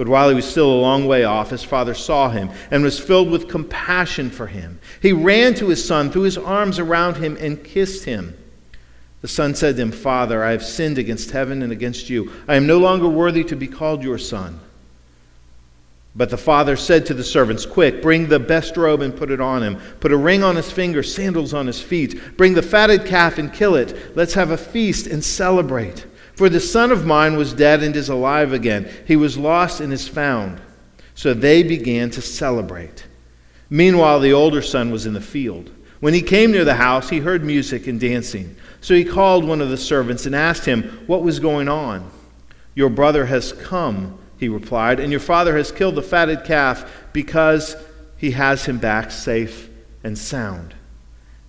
But 0.00 0.08
while 0.08 0.30
he 0.30 0.34
was 0.34 0.46
still 0.46 0.72
a 0.72 0.80
long 0.80 1.06
way 1.06 1.24
off, 1.24 1.50
his 1.50 1.62
father 1.62 1.92
saw 1.92 2.30
him 2.30 2.48
and 2.70 2.82
was 2.82 2.98
filled 2.98 3.30
with 3.30 3.50
compassion 3.50 4.30
for 4.30 4.46
him. 4.46 4.80
He 5.02 5.12
ran 5.12 5.52
to 5.56 5.68
his 5.68 5.86
son, 5.86 6.10
threw 6.10 6.22
his 6.22 6.38
arms 6.38 6.78
around 6.78 7.18
him, 7.18 7.36
and 7.38 7.62
kissed 7.62 8.06
him. 8.06 8.34
The 9.20 9.28
son 9.28 9.54
said 9.54 9.76
to 9.76 9.82
him, 9.82 9.92
Father, 9.92 10.42
I 10.42 10.52
have 10.52 10.64
sinned 10.64 10.96
against 10.96 11.32
heaven 11.32 11.62
and 11.62 11.70
against 11.70 12.08
you. 12.08 12.32
I 12.48 12.54
am 12.54 12.66
no 12.66 12.78
longer 12.78 13.10
worthy 13.10 13.44
to 13.44 13.56
be 13.56 13.68
called 13.68 14.02
your 14.02 14.16
son. 14.16 14.58
But 16.16 16.30
the 16.30 16.38
father 16.38 16.76
said 16.76 17.04
to 17.04 17.12
the 17.12 17.22
servants, 17.22 17.66
Quick, 17.66 18.00
bring 18.00 18.26
the 18.26 18.40
best 18.40 18.78
robe 18.78 19.02
and 19.02 19.14
put 19.14 19.30
it 19.30 19.42
on 19.42 19.62
him. 19.62 19.76
Put 20.00 20.12
a 20.12 20.16
ring 20.16 20.42
on 20.42 20.56
his 20.56 20.72
finger, 20.72 21.02
sandals 21.02 21.52
on 21.52 21.66
his 21.66 21.82
feet. 21.82 22.38
Bring 22.38 22.54
the 22.54 22.62
fatted 22.62 23.04
calf 23.04 23.36
and 23.36 23.52
kill 23.52 23.74
it. 23.74 24.16
Let's 24.16 24.32
have 24.32 24.50
a 24.50 24.56
feast 24.56 25.06
and 25.06 25.22
celebrate. 25.22 26.06
For 26.40 26.48
the 26.48 26.58
son 26.58 26.90
of 26.90 27.04
mine 27.04 27.36
was 27.36 27.52
dead 27.52 27.82
and 27.82 27.94
is 27.94 28.08
alive 28.08 28.54
again. 28.54 28.90
He 29.06 29.14
was 29.14 29.36
lost 29.36 29.82
and 29.82 29.92
is 29.92 30.08
found. 30.08 30.58
So 31.14 31.34
they 31.34 31.62
began 31.62 32.08
to 32.12 32.22
celebrate. 32.22 33.04
Meanwhile, 33.68 34.20
the 34.20 34.32
older 34.32 34.62
son 34.62 34.90
was 34.90 35.04
in 35.04 35.12
the 35.12 35.20
field. 35.20 35.70
When 36.00 36.14
he 36.14 36.22
came 36.22 36.50
near 36.50 36.64
the 36.64 36.76
house, 36.76 37.10
he 37.10 37.18
heard 37.18 37.44
music 37.44 37.86
and 37.88 38.00
dancing. 38.00 38.56
So 38.80 38.94
he 38.94 39.04
called 39.04 39.44
one 39.44 39.60
of 39.60 39.68
the 39.68 39.76
servants 39.76 40.24
and 40.24 40.34
asked 40.34 40.64
him 40.64 41.04
what 41.06 41.22
was 41.22 41.40
going 41.40 41.68
on. 41.68 42.10
Your 42.74 42.88
brother 42.88 43.26
has 43.26 43.52
come 43.52 44.18
he 44.38 44.48
replied, 44.48 44.98
and 44.98 45.10
your 45.10 45.20
father 45.20 45.54
has 45.58 45.70
killed 45.70 45.96
the 45.96 46.02
fatted 46.02 46.44
calf 46.44 46.90
because 47.12 47.76
he 48.16 48.30
has 48.30 48.64
him 48.64 48.78
back 48.78 49.10
safe 49.10 49.68
and 50.02 50.16
sound. 50.16 50.74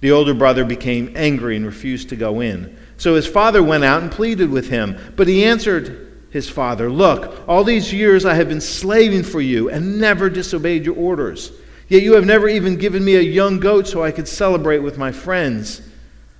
The 0.01 0.12
older 0.12 0.33
brother 0.33 0.65
became 0.65 1.13
angry 1.15 1.55
and 1.55 1.65
refused 1.65 2.10
to 2.10 2.17
go 2.17 2.41
in. 2.41 2.77
So 3.01 3.15
his 3.15 3.25
father 3.25 3.63
went 3.63 3.84
out 3.84 4.03
and 4.03 4.12
pleaded 4.12 4.51
with 4.51 4.70
him. 4.70 4.96
But 5.15 5.27
he 5.27 5.43
answered 5.43 6.27
his 6.29 6.48
father, 6.48 6.88
Look, 6.88 7.50
all 7.50 7.63
these 7.63 7.91
years 7.91 8.25
I 8.25 8.36
have 8.36 8.48
been 8.48 8.62
slaving 8.62 9.24
for 9.24 9.41
you 9.41 9.72
and 9.72 10.00
never 10.00 10.29
disobeyed 10.29 10.86
your 10.86 10.96
orders. 10.96 11.51
Yet 11.88 12.03
you 12.03 12.13
have 12.13 12.27
never 12.27 12.48
even 12.48 12.75
given 12.75 13.03
me 13.03 13.15
a 13.15 13.22
young 13.22 13.60
goat 13.60 13.88
so 13.88 14.03
I 14.03 14.12
could 14.12 14.27
celebrate 14.27 14.84
with 14.84 15.00
my 15.00 15.12
friends. 15.12 15.81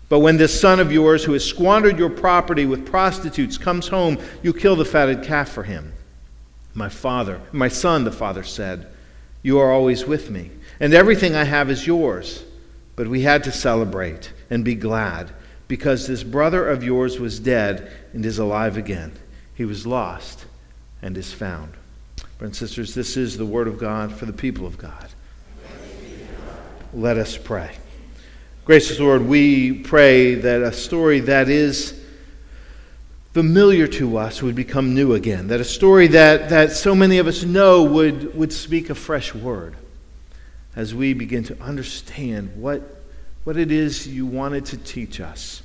But 0.08 0.20
when 0.20 0.38
this 0.38 0.62
son 0.62 0.80
of 0.80 0.92
yours, 0.92 1.24
who 1.24 1.34
has 1.34 1.44
squandered 1.44 1.98
your 1.98 2.12
property 2.12 2.68
with 2.68 2.86
prostitutes, 2.86 3.58
comes 3.58 3.88
home, 3.88 4.20
you 4.44 4.54
kill 4.54 4.76
the 4.76 4.86
fatted 4.86 5.24
calf 5.24 5.50
for 5.50 5.64
him. 5.64 5.92
My 6.76 6.90
father, 6.90 7.42
my 7.52 7.70
son, 7.70 8.04
the 8.04 8.12
father 8.12 8.44
said, 8.44 8.86
You 9.42 9.58
are 9.58 9.72
always 9.72 10.06
with 10.06 10.30
me, 10.30 10.52
and 10.80 10.94
everything 10.94 11.34
I 11.34 11.46
have 11.46 11.72
is 11.72 11.88
yours. 11.88 12.44
But 12.96 13.08
we 13.08 13.22
had 13.22 13.46
to 13.46 13.52
celebrate 13.52 14.32
and 14.52 14.64
be 14.64 14.76
glad 14.76 15.32
because 15.72 16.06
this 16.06 16.22
brother 16.22 16.68
of 16.68 16.84
yours 16.84 17.18
was 17.18 17.40
dead 17.40 17.90
and 18.12 18.26
is 18.26 18.40
alive 18.40 18.76
again. 18.76 19.10
He 19.56 19.64
was 19.64 19.88
lost 19.88 20.44
and 21.02 21.18
is 21.18 21.32
found. 21.32 21.72
Brothers 22.38 22.42
and 22.42 22.56
sisters, 22.56 22.94
this 22.94 23.16
is 23.16 23.38
the 23.38 23.46
word 23.46 23.70
of 23.70 23.80
God 23.80 24.12
for 24.12 24.26
the 24.26 24.34
people 24.34 24.68
of 24.68 24.78
God. 24.78 25.08
Let 26.94 27.16
us 27.16 27.38
pray. 27.38 27.74
Gracious 28.66 29.00
Lord, 29.00 29.22
we 29.22 29.72
pray 29.72 30.36
that 30.36 30.62
a 30.62 30.74
story 30.74 31.22
that 31.22 31.48
is 31.48 31.98
familiar 33.32 33.88
to 33.88 34.18
us 34.18 34.42
would 34.42 34.56
become 34.56 34.94
new 34.94 35.14
again, 35.14 35.48
that 35.48 35.62
a 35.62 35.64
story 35.64 36.08
that, 36.08 36.50
that 36.50 36.74
so 36.74 36.94
many 36.94 37.18
of 37.18 37.28
us 37.28 37.46
know 37.46 37.82
would, 37.84 38.36
would 38.36 38.52
speak 38.52 38.90
a 38.90 38.96
fresh 38.96 39.34
word 39.34 39.78
as 40.76 40.94
we 40.94 41.14
begin 41.14 41.46
to 41.46 41.58
understand 41.62 42.58
what, 42.58 43.01
what 43.44 43.58
it 43.58 43.72
is 43.72 44.08
you 44.08 44.26
wanted 44.26 44.66
to 44.68 44.78
teach 44.78 45.20
us 45.20 45.64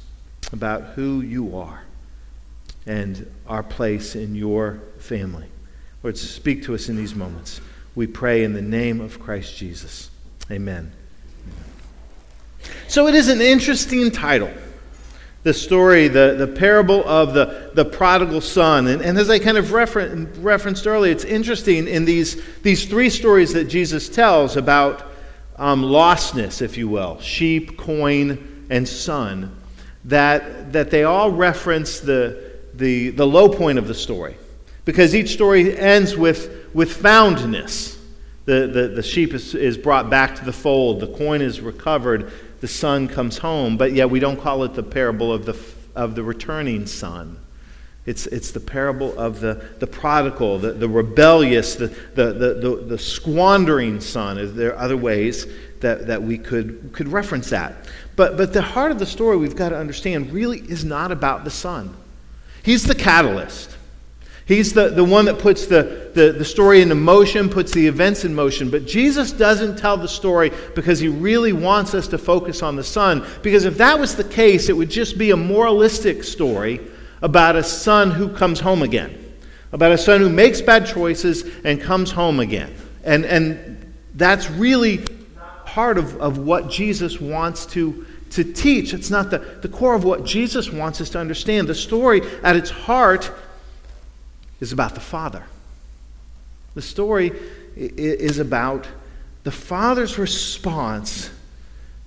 about 0.52 0.82
who 0.94 1.20
you 1.20 1.56
are 1.56 1.82
and 2.86 3.30
our 3.46 3.62
place 3.62 4.14
in 4.14 4.34
your 4.34 4.80
family. 4.98 5.46
Lord, 6.02 6.16
speak 6.16 6.62
to 6.64 6.74
us 6.74 6.88
in 6.88 6.96
these 6.96 7.14
moments. 7.14 7.60
We 7.94 8.06
pray 8.06 8.44
in 8.44 8.52
the 8.52 8.62
name 8.62 9.00
of 9.00 9.20
Christ 9.20 9.56
Jesus. 9.56 10.10
Amen. 10.50 10.92
So 12.88 13.08
it 13.08 13.14
is 13.14 13.28
an 13.28 13.40
interesting 13.40 14.10
title 14.10 14.50
the 15.42 15.54
story, 15.54 16.08
the, 16.08 16.34
the 16.36 16.48
parable 16.48 17.06
of 17.06 17.32
the, 17.32 17.70
the 17.72 17.84
prodigal 17.84 18.40
son. 18.40 18.88
And, 18.88 19.00
and 19.00 19.16
as 19.16 19.30
I 19.30 19.38
kind 19.38 19.56
of 19.56 19.70
refer, 19.70 20.26
referenced 20.40 20.88
earlier, 20.88 21.12
it's 21.12 21.22
interesting 21.22 21.86
in 21.86 22.04
these, 22.04 22.42
these 22.62 22.84
three 22.86 23.10
stories 23.10 23.52
that 23.52 23.66
Jesus 23.66 24.08
tells 24.08 24.56
about 24.56 25.06
um, 25.56 25.82
lostness, 25.82 26.62
if 26.62 26.76
you 26.76 26.88
will 26.88 27.20
sheep, 27.20 27.76
coin, 27.78 28.66
and 28.70 28.86
son 28.86 29.56
that, 30.06 30.72
that 30.72 30.90
they 30.90 31.04
all 31.04 31.30
reference 31.30 32.00
the, 32.00 32.54
the, 32.74 33.10
the 33.10 33.26
low 33.26 33.48
point 33.48 33.78
of 33.78 33.86
the 33.86 33.94
story. 33.94 34.36
Because 34.84 35.14
each 35.14 35.30
story 35.30 35.76
ends 35.76 36.16
with, 36.16 36.70
with 36.72 36.92
foundness. 36.96 37.98
The, 38.44 38.68
the, 38.68 38.88
the 38.88 39.02
sheep 39.02 39.34
is, 39.34 39.54
is 39.54 39.76
brought 39.76 40.08
back 40.08 40.36
to 40.36 40.44
the 40.44 40.52
fold, 40.52 41.00
the 41.00 41.08
coin 41.08 41.42
is 41.42 41.60
recovered, 41.60 42.30
the 42.60 42.68
son 42.68 43.08
comes 43.08 43.38
home, 43.38 43.76
but 43.76 43.92
yet 43.92 44.08
we 44.08 44.20
don't 44.20 44.40
call 44.40 44.62
it 44.62 44.74
the 44.74 44.84
parable 44.84 45.32
of 45.32 45.44
the, 45.44 45.60
of 45.96 46.14
the 46.14 46.22
returning 46.22 46.86
son. 46.86 47.36
It's, 48.06 48.28
it's 48.28 48.52
the 48.52 48.60
parable 48.60 49.18
of 49.18 49.40
the, 49.40 49.64
the 49.80 49.86
prodigal, 49.86 50.60
the, 50.60 50.72
the 50.72 50.88
rebellious, 50.88 51.74
the, 51.74 51.88
the, 52.14 52.32
the, 52.32 52.84
the, 52.86 52.98
squandering 52.98 54.00
son. 54.00 54.56
There 54.56 54.72
are 54.72 54.78
other 54.78 54.96
ways 54.96 55.46
that, 55.80 56.06
that 56.06 56.22
we 56.22 56.38
could, 56.38 56.90
could 56.92 57.08
reference 57.08 57.50
that. 57.50 57.74
But, 58.14 58.36
but 58.36 58.52
the 58.52 58.62
heart 58.62 58.92
of 58.92 59.00
the 59.00 59.06
story 59.06 59.36
we've 59.36 59.56
got 59.56 59.70
to 59.70 59.76
understand 59.76 60.32
really 60.32 60.60
is 60.60 60.84
not 60.84 61.10
about 61.10 61.42
the 61.42 61.50
son. 61.50 61.96
He's 62.62 62.84
the 62.84 62.94
catalyst. 62.94 63.76
He's 64.46 64.72
the, 64.72 64.90
the 64.90 65.02
one 65.02 65.24
that 65.24 65.40
puts 65.40 65.66
the, 65.66 66.12
the, 66.14 66.30
the 66.30 66.44
story 66.44 66.80
into 66.80 66.94
motion, 66.94 67.48
puts 67.48 67.72
the 67.72 67.84
events 67.84 68.24
in 68.24 68.32
motion. 68.32 68.70
But 68.70 68.86
Jesus 68.86 69.32
doesn't 69.32 69.76
tell 69.76 69.96
the 69.96 70.06
story 70.06 70.52
because 70.76 71.00
he 71.00 71.08
really 71.08 71.52
wants 71.52 71.94
us 71.94 72.06
to 72.08 72.18
focus 72.18 72.62
on 72.62 72.76
the 72.76 72.84
Son. 72.84 73.26
Because 73.42 73.64
if 73.64 73.76
that 73.78 73.98
was 73.98 74.14
the 74.14 74.22
case, 74.22 74.68
it 74.68 74.76
would 74.76 74.90
just 74.90 75.18
be 75.18 75.32
a 75.32 75.36
moralistic 75.36 76.22
story 76.22 76.80
about 77.22 77.56
a 77.56 77.62
son 77.62 78.10
who 78.10 78.28
comes 78.28 78.60
home 78.60 78.82
again, 78.82 79.34
about 79.72 79.92
a 79.92 79.98
son 79.98 80.20
who 80.20 80.28
makes 80.28 80.60
bad 80.60 80.86
choices 80.86 81.44
and 81.64 81.80
comes 81.80 82.10
home 82.10 82.40
again. 82.40 82.74
And, 83.04 83.24
and 83.24 83.94
that's 84.14 84.50
really 84.50 85.04
part 85.64 85.98
of, 85.98 86.16
of 86.16 86.38
what 86.38 86.70
Jesus 86.70 87.20
wants 87.20 87.66
to, 87.66 88.06
to 88.30 88.44
teach. 88.44 88.94
It's 88.94 89.10
not 89.10 89.30
the, 89.30 89.38
the 89.38 89.68
core 89.68 89.94
of 89.94 90.04
what 90.04 90.24
Jesus 90.24 90.70
wants 90.70 91.00
us 91.00 91.10
to 91.10 91.18
understand. 91.18 91.68
The 91.68 91.74
story 91.74 92.22
at 92.42 92.56
its 92.56 92.70
heart 92.70 93.30
is 94.60 94.72
about 94.72 94.94
the 94.94 95.00
Father. 95.00 95.44
The 96.74 96.82
story 96.82 97.32
is 97.76 98.38
about 98.38 98.86
the 99.44 99.50
Father's 99.50 100.18
response 100.18 101.30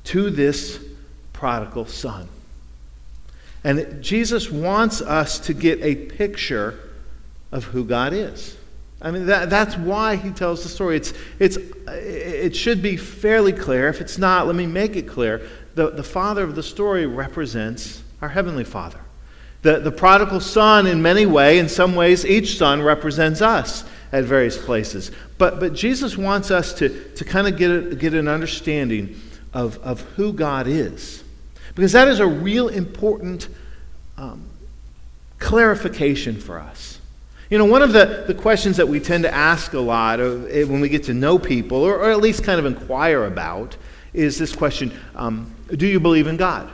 to 0.05 0.29
this 0.29 0.83
prodigal 1.33 1.85
son. 1.85 2.27
And 3.63 4.01
Jesus 4.01 4.49
wants 4.49 5.01
us 5.01 5.39
to 5.39 5.53
get 5.53 5.81
a 5.81 5.95
picture 5.95 6.79
of 7.51 7.65
who 7.65 7.83
God 7.83 8.13
is. 8.13 8.57
I 9.01 9.11
mean, 9.11 9.27
that, 9.27 9.49
that's 9.49 9.77
why 9.77 10.15
he 10.17 10.29
tells 10.31 10.63
the 10.63 10.69
story. 10.69 10.97
It's, 10.97 11.13
it's, 11.39 11.57
it 11.87 12.55
should 12.55 12.81
be 12.81 12.97
fairly 12.97 13.53
clear. 13.53 13.87
If 13.87 14.01
it's 14.01 14.17
not, 14.17 14.45
let 14.45 14.55
me 14.55 14.67
make 14.67 14.95
it 14.95 15.07
clear. 15.07 15.47
The, 15.75 15.89
the 15.89 16.03
father 16.03 16.43
of 16.43 16.55
the 16.55 16.63
story 16.63 17.05
represents 17.05 18.03
our 18.21 18.29
Heavenly 18.29 18.65
Father. 18.65 18.99
The, 19.61 19.79
the 19.79 19.91
prodigal 19.91 20.39
son, 20.39 20.87
in 20.87 21.01
many 21.01 21.25
ways, 21.25 21.61
in 21.61 21.69
some 21.69 21.95
ways, 21.95 22.25
each 22.25 22.57
son 22.57 22.81
represents 22.81 23.41
us 23.41 23.83
at 24.11 24.23
various 24.23 24.57
places. 24.57 25.11
But, 25.37 25.59
but 25.59 25.73
Jesus 25.73 26.17
wants 26.17 26.51
us 26.51 26.73
to, 26.75 27.13
to 27.13 27.25
kind 27.25 27.47
of 27.47 27.57
get, 27.57 27.71
a, 27.71 27.95
get 27.95 28.13
an 28.13 28.27
understanding 28.27 29.19
of, 29.53 29.77
of 29.79 30.01
who 30.01 30.33
God 30.33 30.67
is. 30.67 31.23
Because 31.79 31.93
that 31.93 32.09
is 32.09 32.19
a 32.19 32.27
real 32.27 32.67
important 32.67 33.48
um, 34.17 34.43
clarification 35.38 36.38
for 36.38 36.59
us. 36.59 37.00
You 37.50 37.57
know, 37.57 37.63
one 37.63 37.81
of 37.81 37.93
the, 37.93 38.25
the 38.27 38.33
questions 38.33 38.75
that 38.75 38.89
we 38.89 39.00
tend 39.00 39.24
to 39.24 39.33
ask 39.33 39.71
a 39.71 39.79
lot 39.79 40.19
of, 40.19 40.51
eh, 40.51 40.65
when 40.65 40.81
we 40.81 40.89
get 40.89 41.05
to 41.05 41.13
know 41.13 41.39
people, 41.39 41.77
or, 41.77 41.95
or 41.95 42.12
at 42.12 42.19
least 42.19 42.43
kind 42.43 42.59
of 42.59 42.65
inquire 42.65 43.24
about, 43.24 43.77
is 44.12 44.38
this 44.38 44.53
question 44.53 44.91
um, 45.15 45.55
Do 45.74 45.88
you 45.88 46.01
believe 46.01 46.27
in 46.27 46.36
God? 46.36 46.69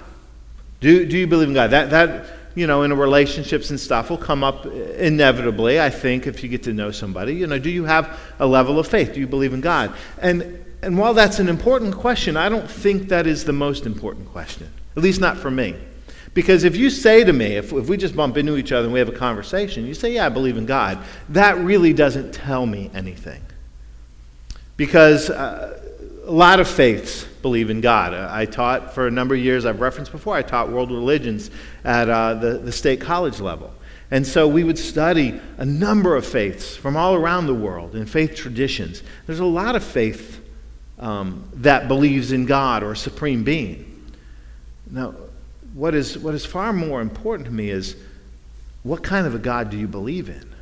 Do, 0.79 1.05
do 1.05 1.19
you 1.19 1.27
believe 1.27 1.49
in 1.49 1.53
God? 1.53 1.69
That, 1.69 1.91
that, 1.91 2.25
you 2.55 2.65
know, 2.65 2.81
in 2.81 2.91
relationships 2.91 3.69
and 3.69 3.79
stuff 3.79 4.09
will 4.09 4.17
come 4.17 4.43
up 4.43 4.65
inevitably, 4.65 5.79
I 5.79 5.91
think, 5.91 6.25
if 6.25 6.41
you 6.41 6.49
get 6.49 6.63
to 6.63 6.73
know 6.73 6.89
somebody. 6.89 7.35
You 7.35 7.45
know, 7.45 7.59
do 7.59 7.69
you 7.69 7.85
have 7.85 8.19
a 8.39 8.47
level 8.47 8.79
of 8.79 8.87
faith? 8.87 9.13
Do 9.13 9.19
you 9.19 9.27
believe 9.27 9.53
in 9.53 9.61
God? 9.61 9.93
And, 10.19 10.65
and 10.81 10.97
while 10.97 11.13
that's 11.13 11.37
an 11.37 11.47
important 11.47 11.93
question, 11.93 12.35
I 12.37 12.49
don't 12.49 12.69
think 12.69 13.09
that 13.09 13.27
is 13.27 13.45
the 13.45 13.53
most 13.53 13.85
important 13.85 14.29
question, 14.29 14.71
at 14.95 15.03
least 15.03 15.19
not 15.19 15.37
for 15.37 15.51
me. 15.51 15.75
Because 16.33 16.65
if 16.65 16.75
you 16.75 16.89
say 16.89 17.23
to 17.23 17.31
me, 17.31 17.55
if, 17.55 17.71
if 17.71 17.87
we 17.87 17.95
just 17.95 18.15
bump 18.15 18.35
into 18.35 18.57
each 18.57 18.73
other 18.73 18.85
and 18.85 18.93
we 18.93 18.99
have 18.99 19.07
a 19.07 19.13
conversation, 19.13 19.85
you 19.85 19.93
say, 19.93 20.13
Yeah, 20.13 20.25
I 20.25 20.29
believe 20.29 20.57
in 20.57 20.65
God, 20.65 20.99
that 21.29 21.57
really 21.59 21.93
doesn't 21.93 22.33
tell 22.33 22.65
me 22.65 22.91
anything. 22.93 23.41
Because 24.75 25.29
uh, 25.29 25.79
a 26.25 26.31
lot 26.31 26.59
of 26.59 26.67
faiths 26.67 27.23
believe 27.41 27.69
in 27.69 27.79
God. 27.79 28.13
I 28.13 28.45
taught 28.45 28.93
for 28.93 29.07
a 29.07 29.11
number 29.11 29.35
of 29.35 29.41
years, 29.41 29.65
I've 29.65 29.79
referenced 29.79 30.11
before, 30.11 30.35
I 30.35 30.41
taught 30.41 30.69
world 30.69 30.91
religions 30.91 31.51
at 31.85 32.09
uh, 32.09 32.33
the, 32.33 32.57
the 32.57 32.71
state 32.71 32.99
college 32.99 33.39
level. 33.39 33.71
And 34.11 34.25
so 34.25 34.47
we 34.47 34.63
would 34.63 34.77
study 34.77 35.39
a 35.57 35.65
number 35.65 36.15
of 36.15 36.25
faiths 36.25 36.75
from 36.75 36.97
all 36.97 37.15
around 37.15 37.47
the 37.47 37.53
world 37.53 37.95
and 37.95 38.09
faith 38.09 38.35
traditions. 38.35 39.03
There's 39.25 39.39
a 39.39 39.45
lot 39.45 39.75
of 39.75 39.83
faith 39.83 40.41
um, 40.99 41.47
that 41.55 41.87
believes 41.87 42.31
in 42.31 42.45
God 42.45 42.83
or 42.83 42.91
a 42.91 42.97
supreme 42.97 43.43
being. 43.43 43.94
Now, 44.89 45.13
what 45.73 45.93
is, 45.93 46.17
what 46.17 46.33
is 46.33 46.45
far 46.45 46.71
more 46.71 47.01
important 47.01 47.47
to 47.47 47.53
me 47.53 47.69
is 47.69 47.95
what 48.83 49.03
kind 49.03 49.27
of 49.27 49.35
a 49.35 49.39
God 49.39 49.69
do 49.69 49.77
you 49.77 49.87
believe 49.87 50.29
in? 50.29 50.55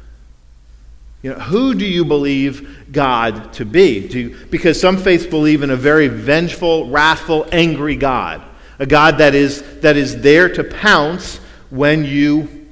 You 1.21 1.31
know, 1.31 1.39
who 1.39 1.73
do 1.73 1.85
you 1.85 2.03
believe 2.03 2.91
God 2.91 3.53
to 3.53 3.65
be? 3.65 4.07
Do 4.07 4.19
you, 4.19 4.37
because 4.49 4.79
some 4.79 4.97
faiths 4.97 5.25
believe 5.25 5.63
in 5.63 5.69
a 5.69 5.75
very 5.75 6.09
vengeful, 6.09 6.89
wrathful, 6.89 7.47
angry 7.51 7.95
God, 7.95 8.41
a 8.79 8.85
God 8.85 9.19
that 9.19 9.33
is, 9.33 9.61
that 9.79 9.95
is 9.95 10.21
there 10.21 10.49
to 10.49 10.63
pounce 10.63 11.37
when 11.69 12.03
you 12.03 12.63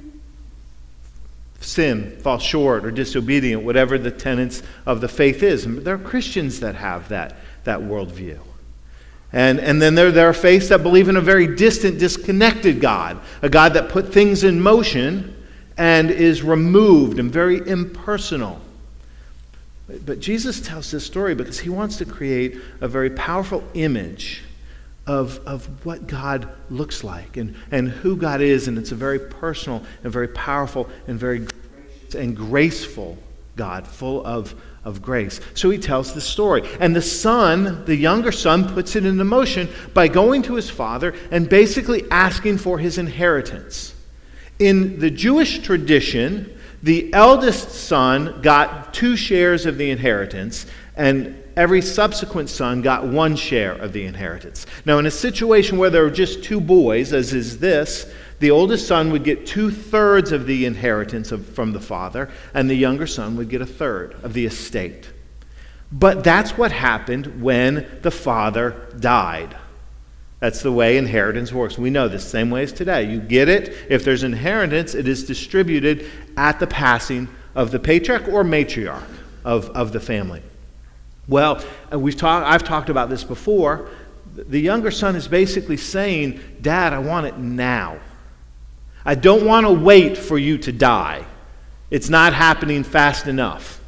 sin, 1.60 2.18
fall 2.18 2.38
short, 2.38 2.84
or 2.84 2.90
disobedient, 2.90 3.62
whatever 3.62 3.96
the 3.96 4.10
tenets 4.10 4.62
of 4.84 5.00
the 5.00 5.08
faith 5.08 5.42
is. 5.42 5.64
And 5.64 5.78
there 5.78 5.94
are 5.94 5.98
Christians 5.98 6.60
that 6.60 6.74
have 6.74 7.08
that, 7.08 7.36
that 7.64 7.80
worldview. 7.80 8.38
And, 9.32 9.58
and 9.60 9.80
then 9.80 9.94
there, 9.94 10.12
there 10.12 10.28
are 10.28 10.34
faiths 10.34 10.68
that 10.68 10.82
believe 10.82 11.08
in 11.08 11.16
a 11.16 11.20
very 11.20 11.54
distant, 11.56 11.98
disconnected 11.98 12.80
God, 12.80 13.18
a 13.40 13.48
God 13.48 13.74
that 13.74 13.88
put 13.88 14.12
things 14.12 14.44
in 14.44 14.60
motion 14.60 15.34
and 15.78 16.10
is 16.10 16.42
removed 16.42 17.18
and 17.18 17.32
very 17.32 17.66
impersonal. 17.66 18.60
But 20.04 20.20
Jesus 20.20 20.60
tells 20.60 20.90
this 20.90 21.04
story 21.04 21.34
because 21.34 21.58
he 21.58 21.68
wants 21.68 21.96
to 21.98 22.04
create 22.04 22.58
a 22.80 22.88
very 22.88 23.10
powerful 23.10 23.64
image 23.74 24.42
of, 25.06 25.40
of 25.46 25.66
what 25.84 26.06
God 26.06 26.48
looks 26.70 27.02
like 27.02 27.36
and, 27.36 27.56
and 27.70 27.88
who 27.88 28.16
God 28.16 28.40
is. 28.40 28.68
And 28.68 28.78
it's 28.78 28.92
a 28.92 28.96
very 28.96 29.18
personal 29.18 29.82
and 30.04 30.12
very 30.12 30.28
powerful 30.28 30.88
and 31.06 31.18
very 31.18 31.46
and 32.14 32.36
graceful 32.36 33.16
God, 33.56 33.86
full 33.86 34.24
of, 34.24 34.54
of 34.84 35.00
grace. 35.02 35.40
So 35.54 35.70
he 35.70 35.78
tells 35.78 36.12
the 36.12 36.20
story. 36.20 36.62
And 36.80 36.94
the 36.94 37.02
son, 37.02 37.84
the 37.84 37.96
younger 37.96 38.32
son, 38.32 38.72
puts 38.72 38.96
it 38.96 39.04
into 39.04 39.24
motion 39.24 39.68
by 39.94 40.08
going 40.08 40.42
to 40.42 40.54
his 40.54 40.68
father 40.68 41.14
and 41.30 41.48
basically 41.48 42.10
asking 42.10 42.58
for 42.58 42.78
his 42.78 42.98
inheritance. 42.98 43.94
In 44.58 44.98
the 44.98 45.10
Jewish 45.10 45.60
tradition, 45.60 46.58
the 46.82 47.12
eldest 47.14 47.70
son 47.70 48.40
got 48.42 48.92
two 48.92 49.16
shares 49.16 49.66
of 49.66 49.78
the 49.78 49.90
inheritance, 49.90 50.66
and 50.96 51.40
every 51.56 51.80
subsequent 51.80 52.48
son 52.48 52.82
got 52.82 53.06
one 53.06 53.36
share 53.36 53.72
of 53.72 53.92
the 53.92 54.04
inheritance. 54.04 54.66
Now, 54.84 54.98
in 54.98 55.06
a 55.06 55.10
situation 55.10 55.78
where 55.78 55.90
there 55.90 56.04
are 56.04 56.10
just 56.10 56.42
two 56.42 56.60
boys, 56.60 57.12
as 57.12 57.34
is 57.34 57.58
this, 57.58 58.12
the 58.42 58.50
oldest 58.50 58.88
son 58.88 59.12
would 59.12 59.22
get 59.22 59.46
two 59.46 59.70
thirds 59.70 60.32
of 60.32 60.46
the 60.46 60.66
inheritance 60.66 61.30
of, 61.30 61.46
from 61.54 61.70
the 61.70 61.78
father, 61.78 62.28
and 62.54 62.68
the 62.68 62.74
younger 62.74 63.06
son 63.06 63.36
would 63.36 63.48
get 63.48 63.62
a 63.62 63.66
third 63.66 64.16
of 64.24 64.32
the 64.32 64.44
estate. 64.44 65.08
But 65.92 66.24
that's 66.24 66.58
what 66.58 66.72
happened 66.72 67.40
when 67.40 68.00
the 68.02 68.10
father 68.10 68.88
died. 68.98 69.56
That's 70.40 70.60
the 70.60 70.72
way 70.72 70.98
inheritance 70.98 71.52
works. 71.52 71.78
We 71.78 71.90
know 71.90 72.08
this 72.08 72.28
same 72.28 72.50
way 72.50 72.64
as 72.64 72.72
today. 72.72 73.04
You 73.04 73.20
get 73.20 73.48
it. 73.48 73.76
If 73.88 74.02
there's 74.02 74.24
inheritance, 74.24 74.96
it 74.96 75.06
is 75.06 75.22
distributed 75.22 76.10
at 76.36 76.58
the 76.58 76.66
passing 76.66 77.28
of 77.54 77.70
the 77.70 77.78
patriarch 77.78 78.26
or 78.26 78.42
matriarch 78.42 79.06
of, 79.44 79.70
of 79.70 79.92
the 79.92 80.00
family. 80.00 80.42
Well, 81.28 81.64
uh, 81.92 81.98
we've 82.00 82.16
talk, 82.16 82.44
I've 82.44 82.64
talked 82.64 82.90
about 82.90 83.08
this 83.08 83.22
before. 83.22 83.88
The 84.34 84.60
younger 84.60 84.90
son 84.90 85.14
is 85.14 85.28
basically 85.28 85.76
saying, 85.76 86.40
Dad, 86.60 86.92
I 86.92 86.98
want 86.98 87.26
it 87.26 87.38
now. 87.38 88.00
I 89.04 89.14
don't 89.14 89.44
want 89.44 89.66
to 89.66 89.72
wait 89.72 90.16
for 90.16 90.38
you 90.38 90.58
to 90.58 90.72
die. 90.72 91.24
It's 91.90 92.08
not 92.08 92.32
happening 92.32 92.84
fast 92.84 93.26
enough. 93.26 93.80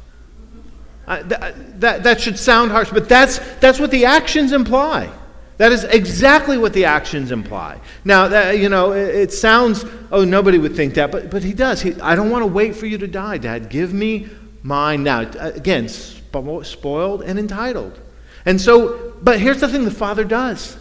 Uh, 1.07 1.23
that, 1.23 1.81
that, 1.81 2.03
that 2.03 2.21
should 2.21 2.37
sound 2.37 2.71
harsh, 2.71 2.89
but 2.89 3.07
that's, 3.07 3.39
that's 3.59 3.79
what 3.79 3.91
the 3.91 4.05
actions 4.05 4.51
imply. 4.51 5.09
That 5.57 5.71
is 5.71 5.83
exactly 5.85 6.57
what 6.57 6.73
the 6.73 6.85
actions 6.85 7.31
imply. 7.31 7.79
Now, 8.03 8.27
that, 8.27 8.57
you 8.57 8.69
know, 8.69 8.91
it, 8.91 9.15
it, 9.15 9.33
sounds, 9.33 9.85
oh, 10.11 10.25
nobody 10.25 10.57
would 10.57 10.75
think 10.75 10.95
that, 10.95 11.11
but, 11.11 11.29
but 11.29 11.43
he 11.43 11.53
does. 11.53 11.81
He, 11.81 11.99
I 12.01 12.15
don't 12.15 12.29
want 12.29 12.41
to 12.41 12.47
wait 12.47 12.75
for 12.75 12.87
you 12.87 12.97
to 12.97 13.07
die, 13.07 13.37
Dad. 13.37 13.69
Give 13.69 13.93
me 13.93 14.27
mine 14.63 15.03
now. 15.03 15.21
Again, 15.21 15.87
spoiled 15.87 17.21
and 17.21 17.39
entitled. 17.39 17.99
And 18.45 18.59
so, 18.59 19.13
but 19.21 19.39
here's 19.39 19.61
the 19.61 19.67
thing 19.67 19.85
the 19.85 19.91
father 19.91 20.23
does 20.23 20.77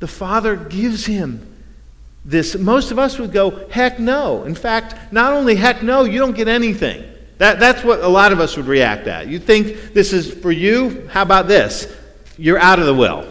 the 0.00 0.08
father 0.08 0.56
gives 0.56 1.06
him 1.06 1.53
this. 2.24 2.56
Most 2.56 2.90
of 2.90 2.98
us 2.98 3.18
would 3.18 3.32
go, 3.32 3.68
heck 3.68 3.98
no. 3.98 4.44
In 4.44 4.54
fact, 4.54 5.12
not 5.12 5.32
only 5.32 5.54
heck 5.54 5.82
no, 5.82 6.04
you 6.04 6.18
don't 6.18 6.36
get 6.36 6.48
anything. 6.48 7.04
That, 7.38 7.58
that's 7.58 7.82
what 7.82 8.00
a 8.00 8.08
lot 8.08 8.32
of 8.32 8.40
us 8.40 8.56
would 8.56 8.66
react 8.66 9.06
at. 9.06 9.26
You 9.26 9.38
think 9.38 9.92
this 9.92 10.12
is 10.12 10.32
for 10.32 10.52
you? 10.52 11.08
How 11.08 11.22
about 11.22 11.48
this? 11.48 11.92
You're 12.38 12.58
out 12.58 12.78
of 12.78 12.86
the 12.86 12.94
will. 12.94 13.22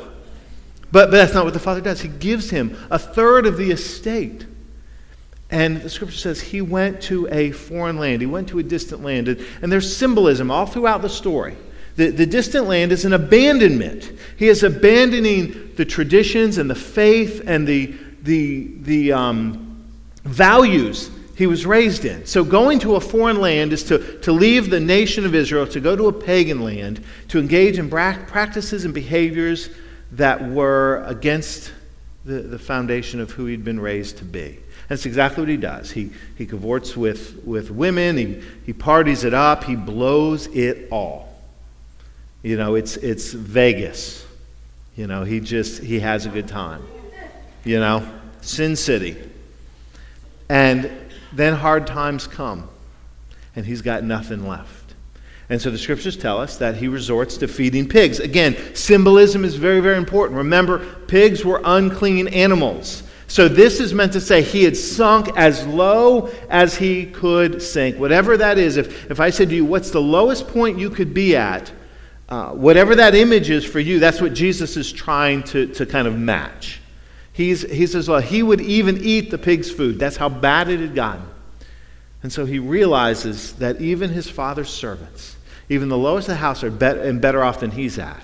But, 0.92 1.10
but 1.10 1.12
that's 1.12 1.34
not 1.34 1.46
what 1.46 1.54
the 1.54 1.60
father 1.60 1.82
does. 1.82 2.02
He 2.02 2.10
gives 2.10 2.50
him 2.50 2.78
a 2.92 3.00
third 3.00 3.46
of 3.46 3.58
the 3.58 3.72
estate. 3.72 4.46
And 5.50 5.82
the 5.82 5.90
scripture 5.90 6.18
says 6.18 6.42
he 6.42 6.62
went 6.62 7.02
to 7.04 7.28
a 7.30 7.52
foreign 7.52 7.98
land, 7.98 8.22
he 8.22 8.28
went 8.28 8.50
to 8.50 8.60
a 8.60 8.64
distant 8.64 9.04
land. 9.04 9.28
And, 9.28 9.46
and 9.62 9.72
there's 9.72 9.96
symbolism 9.96 10.52
all 10.52 10.66
throughout 10.66 11.02
the 11.02 11.10
story. 11.10 11.56
The, 11.96 12.10
the 12.10 12.26
distant 12.26 12.68
land 12.68 12.92
is 12.92 13.06
an 13.06 13.14
abandonment. 13.14 14.12
He 14.38 14.48
is 14.48 14.64
abandoning 14.64 15.76
the 15.76 15.86
traditions 15.86 16.58
and 16.58 16.70
the 16.70 16.76
faith 16.76 17.44
and 17.46 17.68
the, 17.68 17.96
the, 18.24 18.72
the 18.82 19.14
um, 19.14 19.86
values 20.24 21.12
he 21.36 21.48
was 21.48 21.66
raised 21.66 22.06
in. 22.06 22.26
So, 22.26 22.44
going 22.44 22.80
to 22.80 22.96
a 22.96 23.00
foreign 23.00 23.40
land 23.40 23.74
is 23.74 23.84
to, 23.86 24.20
to 24.22 24.32
leave 24.32 24.70
the 24.70 24.80
nation 24.80 25.26
of 25.26 25.34
Israel, 25.34 25.68
to 25.68 25.80
go 25.80 25.96
to 25.96 26.08
a 26.08 26.14
pagan 26.14 26.62
land, 26.62 27.04
to 27.30 27.40
engage 27.40 27.80
in 27.80 27.90
practices 27.90 28.86
and 28.86 28.94
behaviors 28.94 29.70
that 30.12 30.48
were 30.48 31.04
against 31.08 31.72
the, 32.24 32.42
the 32.42 32.60
foundation 32.60 33.20
of 33.20 33.32
who 33.32 33.46
he'd 33.46 33.64
been 33.64 33.80
raised 33.80 34.18
to 34.20 34.26
be. 34.26 34.60
That's 34.90 35.06
exactly 35.06 35.42
what 35.42 35.50
he 35.50 35.58
does. 35.58 35.90
He, 35.90 36.12
he 36.38 36.46
cavorts 36.46 36.96
with, 36.96 37.44
with 37.46 37.72
women, 37.72 38.18
he, 38.18 38.44
he 38.66 38.74
parties 38.74 39.24
it 39.24 39.34
up, 39.34 39.64
he 39.64 39.76
blows 39.76 40.48
it 40.48 40.88
all. 40.92 41.34
You 42.44 42.58
know, 42.58 42.76
it's, 42.76 42.98
it's 42.98 43.34
Vegas. 43.34 44.26
You 44.96 45.08
know, 45.08 45.24
he 45.24 45.40
just, 45.40 45.82
he 45.82 46.00
has 46.02 46.26
a 46.26 46.30
good 46.30 46.48
time. 46.48 46.84
You 47.64 47.80
know, 47.80 48.08
Sin 48.42 48.76
City. 48.76 49.18
And 50.50 50.92
then 51.32 51.54
hard 51.54 51.88
times 51.88 52.28
come, 52.28 52.70
and 53.56 53.66
he's 53.66 53.82
got 53.82 54.04
nothing 54.04 54.48
left. 54.48 54.84
And 55.50 55.62
so 55.62 55.70
the 55.70 55.78
scriptures 55.78 56.16
tell 56.16 56.40
us 56.40 56.58
that 56.58 56.76
he 56.76 56.88
resorts 56.88 57.38
to 57.38 57.48
feeding 57.48 57.88
pigs. 57.88 58.20
Again, 58.20 58.76
symbolism 58.76 59.44
is 59.44 59.56
very, 59.56 59.80
very 59.80 59.98
important. 59.98 60.38
Remember, 60.38 60.80
pigs 61.08 61.44
were 61.44 61.62
unclean 61.64 62.28
animals. 62.30 63.04
So 63.28 63.48
this 63.48 63.80
is 63.80 63.94
meant 63.94 64.14
to 64.14 64.22
say 64.22 64.42
he 64.42 64.64
had 64.64 64.78
sunk 64.78 65.30
as 65.36 65.66
low 65.66 66.30
as 66.50 66.76
he 66.76 67.08
could 67.08 67.62
sink. 67.62 67.98
Whatever 67.98 68.38
that 68.38 68.58
is, 68.58 68.78
if, 68.78 69.10
if 69.10 69.20
I 69.20 69.32
said 69.32 69.50
to 69.50 69.56
you, 69.56 69.66
what's 69.66 69.90
the 69.90 70.02
lowest 70.02 70.48
point 70.48 70.78
you 70.78 70.90
could 70.90 71.14
be 71.14 71.36
at, 71.36 71.72
uh, 72.30 72.52
whatever 72.52 72.96
that 72.96 73.16
image 73.16 73.50
is 73.50 73.66
for 73.66 73.80
you, 73.80 74.00
that's 74.00 74.22
what 74.22 74.34
Jesus 74.34 74.78
is 74.78 74.92
trying 74.92 75.44
to, 75.44 75.68
to 75.74 75.86
kind 75.86 76.08
of 76.08 76.18
match. 76.18 76.80
He's, 77.34 77.64
he 77.64 77.88
says, 77.88 78.08
well, 78.08 78.22
he 78.22 78.44
would 78.44 78.62
even 78.62 79.04
eat 79.04 79.32
the 79.32 79.40
pig's 79.40 79.72
food. 79.72 80.00
That's 80.00 80.16
how 80.16 80.30
bad 80.30 80.70
it 80.70 80.80
had 80.80 80.96
gotten. 80.96 81.26
And 82.22 82.32
so 82.32 82.46
he 82.46 82.60
realizes 82.60 83.54
that 83.54 83.82
even 83.82 84.12
his 84.12 84.30
father's 84.30 84.70
servants, 84.70 85.36
even 85.68 85.90
the 85.90 85.98
lowest 85.98 86.30
of 86.30 86.36
the 86.36 86.38
house, 86.38 86.64
are 86.64 86.72
better 86.72 87.02
and 87.02 87.20
better 87.20 87.44
off 87.44 87.60
than 87.60 87.72
he's 87.72 87.98
at. 87.98 88.24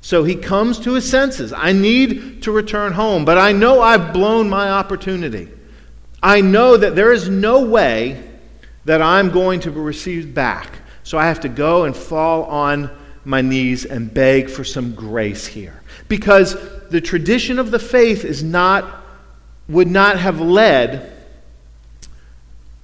So 0.00 0.22
he 0.22 0.36
comes 0.36 0.78
to 0.80 0.94
his 0.94 1.08
senses. 1.08 1.52
I 1.52 1.72
need 1.72 2.42
to 2.42 2.52
return 2.52 2.92
home, 2.92 3.24
but 3.24 3.38
I 3.38 3.52
know 3.52 3.80
I've 3.80 4.12
blown 4.12 4.48
my 4.48 4.70
opportunity. 4.70 5.50
I 6.22 6.40
know 6.40 6.76
that 6.76 6.94
there 6.94 7.12
is 7.12 7.28
no 7.28 7.64
way 7.64 8.22
that 8.84 9.02
I'm 9.02 9.30
going 9.30 9.60
to 9.60 9.70
be 9.70 9.80
received 9.80 10.34
back. 10.34 10.78
So 11.02 11.18
I 11.18 11.26
have 11.26 11.40
to 11.40 11.48
go 11.48 11.84
and 11.84 11.96
fall 11.96 12.44
on 12.44 12.90
my 13.24 13.40
knees 13.40 13.84
and 13.84 14.12
beg 14.12 14.48
for 14.48 14.64
some 14.64 14.94
grace 14.94 15.46
here. 15.46 15.82
Because 16.08 16.56
the 16.90 17.00
tradition 17.00 17.58
of 17.58 17.70
the 17.70 17.78
faith 17.78 18.24
is 18.24 18.42
not, 18.42 19.04
would 19.68 19.88
not 19.88 20.18
have 20.18 20.40
led 20.40 21.12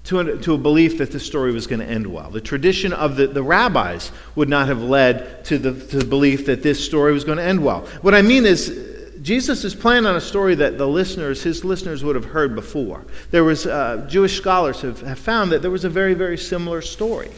to 0.05 0.19
a, 0.19 0.37
to 0.39 0.55
a 0.55 0.59
belief 0.59 0.99
that 0.99 1.13
the 1.13 1.21
story 1.21 1.53
was 1.53 1.67
going 1.67 1.81
to 1.81 1.87
end 1.87 2.07
well. 2.07 2.31
The 2.31 2.41
tradition 2.41 2.93
of 2.93 3.17
the, 3.17 3.29
the 3.29 3.43
rabbis 3.43 4.11
would 4.35 4.49
not 4.49 4.67
have 4.67 4.83
led 4.83 5.45
to 5.45 5.59
the, 5.59 5.73
to 5.73 5.99
the 5.99 6.05
belief 6.05 6.47
that 6.47 6.63
this 6.63 6.85
story 6.85 7.13
was 7.13 7.25
going 7.25 7.39
to 7.39 7.45
end 7.45 7.63
well. 7.63 7.87
What 8.03 8.15
I 8.15 8.23
mean 8.23 8.47
is, 8.47 8.89
Jesus 9.23 9.65
is 9.65 9.75
playing 9.75 10.07
on 10.07 10.17
a 10.17 10.21
story 10.21 10.55
that 10.55 10.79
the 10.79 10.89
listeners, 10.89 11.43
his 11.43 11.63
listeners, 11.63 12.03
would 12.03 12.17
have 12.17 12.25
heard 12.25 12.55
before. 12.55 13.05
There 13.31 13.45
was, 13.45 13.67
uh, 13.67 14.07
Jewish 14.09 14.37
scholars 14.37 14.81
have, 14.81 15.03
have 15.03 15.19
found 15.19 15.53
that 15.53 15.61
there 15.61 15.71
was 15.71 15.85
a 15.85 15.91
very, 15.91 16.15
very 16.15 16.39
similar 16.39 16.81
story. 16.81 17.31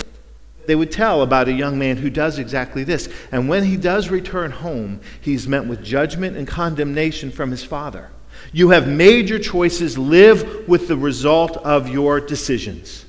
They 0.66 0.74
would 0.74 0.92
tell 0.92 1.22
about 1.22 1.48
a 1.48 1.52
young 1.52 1.78
man 1.78 1.96
who 1.96 2.10
does 2.10 2.38
exactly 2.38 2.84
this. 2.84 3.08
And 3.32 3.48
when 3.48 3.64
he 3.64 3.76
does 3.76 4.10
return 4.10 4.50
home, 4.50 5.00
he's 5.20 5.48
met 5.48 5.66
with 5.66 5.82
judgment 5.82 6.36
and 6.36 6.46
condemnation 6.46 7.30
from 7.30 7.50
his 7.50 7.64
father. 7.64 8.10
You 8.52 8.70
have 8.70 8.88
made 8.88 9.28
your 9.28 9.38
choices. 9.38 9.98
Live 9.98 10.68
with 10.68 10.88
the 10.88 10.96
result 10.96 11.56
of 11.58 11.88
your 11.88 12.20
decisions. 12.20 13.04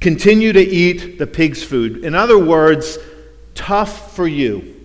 Continue 0.00 0.52
to 0.52 0.60
eat 0.60 1.18
the 1.18 1.26
pig's 1.26 1.62
food. 1.62 2.04
In 2.04 2.14
other 2.14 2.38
words, 2.38 2.98
tough 3.54 4.14
for 4.14 4.26
you. 4.26 4.76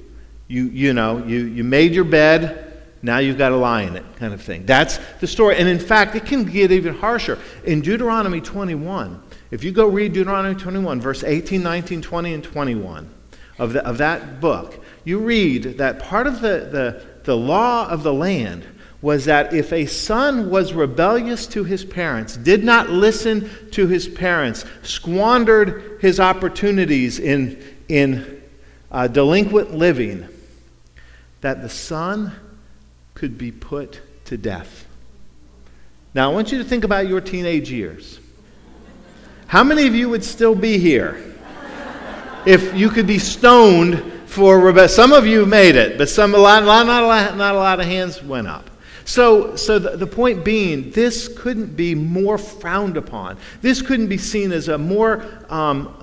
You, 0.47 0.65
you 0.65 0.93
know, 0.93 1.25
you, 1.25 1.45
you 1.45 1.63
made 1.63 1.93
your 1.93 2.03
bed, 2.03 2.63
now 3.01 3.17
you've 3.17 3.37
got 3.37 3.49
to 3.49 3.57
lie 3.57 3.83
in 3.83 3.95
it, 3.95 4.05
kind 4.15 4.33
of 4.33 4.41
thing. 4.41 4.65
That's 4.65 4.97
the 5.19 5.27
story. 5.27 5.57
And 5.57 5.67
in 5.67 5.79
fact, 5.79 6.15
it 6.15 6.25
can 6.25 6.45
get 6.45 6.71
even 6.71 6.95
harsher. 6.95 7.37
In 7.65 7.81
Deuteronomy 7.81 8.39
21, 8.39 9.21
If 9.53 9.63
you 9.63 9.71
go 9.71 9.87
read 9.87 10.13
Deuteronomy 10.13 10.59
21, 10.59 10.99
verse 10.99 11.23
18, 11.23 11.61
19, 11.61 12.01
20, 12.01 12.33
and 12.33 12.43
21 12.43 13.07
of, 13.59 13.73
the, 13.73 13.85
of 13.85 13.99
that 13.99 14.41
book, 14.41 14.83
you 15.03 15.19
read 15.19 15.77
that 15.77 15.99
part 15.99 16.25
of 16.25 16.41
the, 16.41 16.67
the, 16.71 17.05
the 17.23 17.37
law 17.37 17.87
of 17.87 18.01
the 18.01 18.11
land 18.11 18.65
was 18.99 19.25
that 19.25 19.53
if 19.53 19.71
a 19.71 19.85
son 19.85 20.49
was 20.49 20.73
rebellious 20.73 21.45
to 21.45 21.63
his 21.63 21.85
parents, 21.85 22.35
did 22.35 22.63
not 22.63 22.89
listen 22.89 23.47
to 23.69 23.85
his 23.85 24.07
parents, 24.07 24.65
squandered 24.81 25.99
his 26.01 26.19
opportunities 26.19 27.19
in, 27.19 27.63
in 27.87 28.41
uh, 28.91 29.05
delinquent 29.05 29.71
living, 29.71 30.27
that 31.41 31.61
the 31.61 31.69
son 31.69 32.33
could 33.13 33.37
be 33.37 33.51
put 33.51 34.01
to 34.25 34.35
death. 34.35 34.87
Now, 36.15 36.31
I 36.31 36.33
want 36.33 36.51
you 36.51 36.57
to 36.57 36.63
think 36.63 36.83
about 36.83 37.07
your 37.07 37.21
teenage 37.21 37.69
years. 37.69 38.19
How 39.53 39.63
many 39.63 39.85
of 39.85 39.93
you 39.93 40.09
would 40.09 40.23
still 40.23 40.55
be 40.55 40.79
here 40.79 41.15
if 42.43 42.73
you 42.73 42.89
could 42.89 43.05
be 43.05 43.19
stoned 43.19 44.01
for 44.25 44.59
rebellion? 44.59 44.89
Some 44.89 45.13
of 45.13 45.27
you 45.27 45.45
made 45.45 45.75
it, 45.75 45.95
but 45.95 46.09
some, 46.09 46.33
a 46.33 46.39
lot, 46.39 46.63
not, 46.63 47.03
a 47.03 47.05
lot, 47.05 47.37
not 47.37 47.53
a 47.53 47.59
lot 47.59 47.79
of 47.79 47.85
hands 47.85 48.23
went 48.23 48.47
up. 48.47 48.67
So, 49.05 49.55
so 49.55 49.77
the, 49.77 49.95
the 49.95 50.07
point 50.07 50.43
being, 50.43 50.89
this 50.89 51.27
couldn't 51.27 51.75
be 51.75 51.93
more 51.93 52.39
frowned 52.39 52.97
upon. 52.97 53.37
This 53.61 53.83
couldn't 53.83 54.07
be 54.07 54.17
seen 54.17 54.51
as 54.51 54.69
a 54.69 54.77
more, 54.79 55.23
um, 55.49 55.95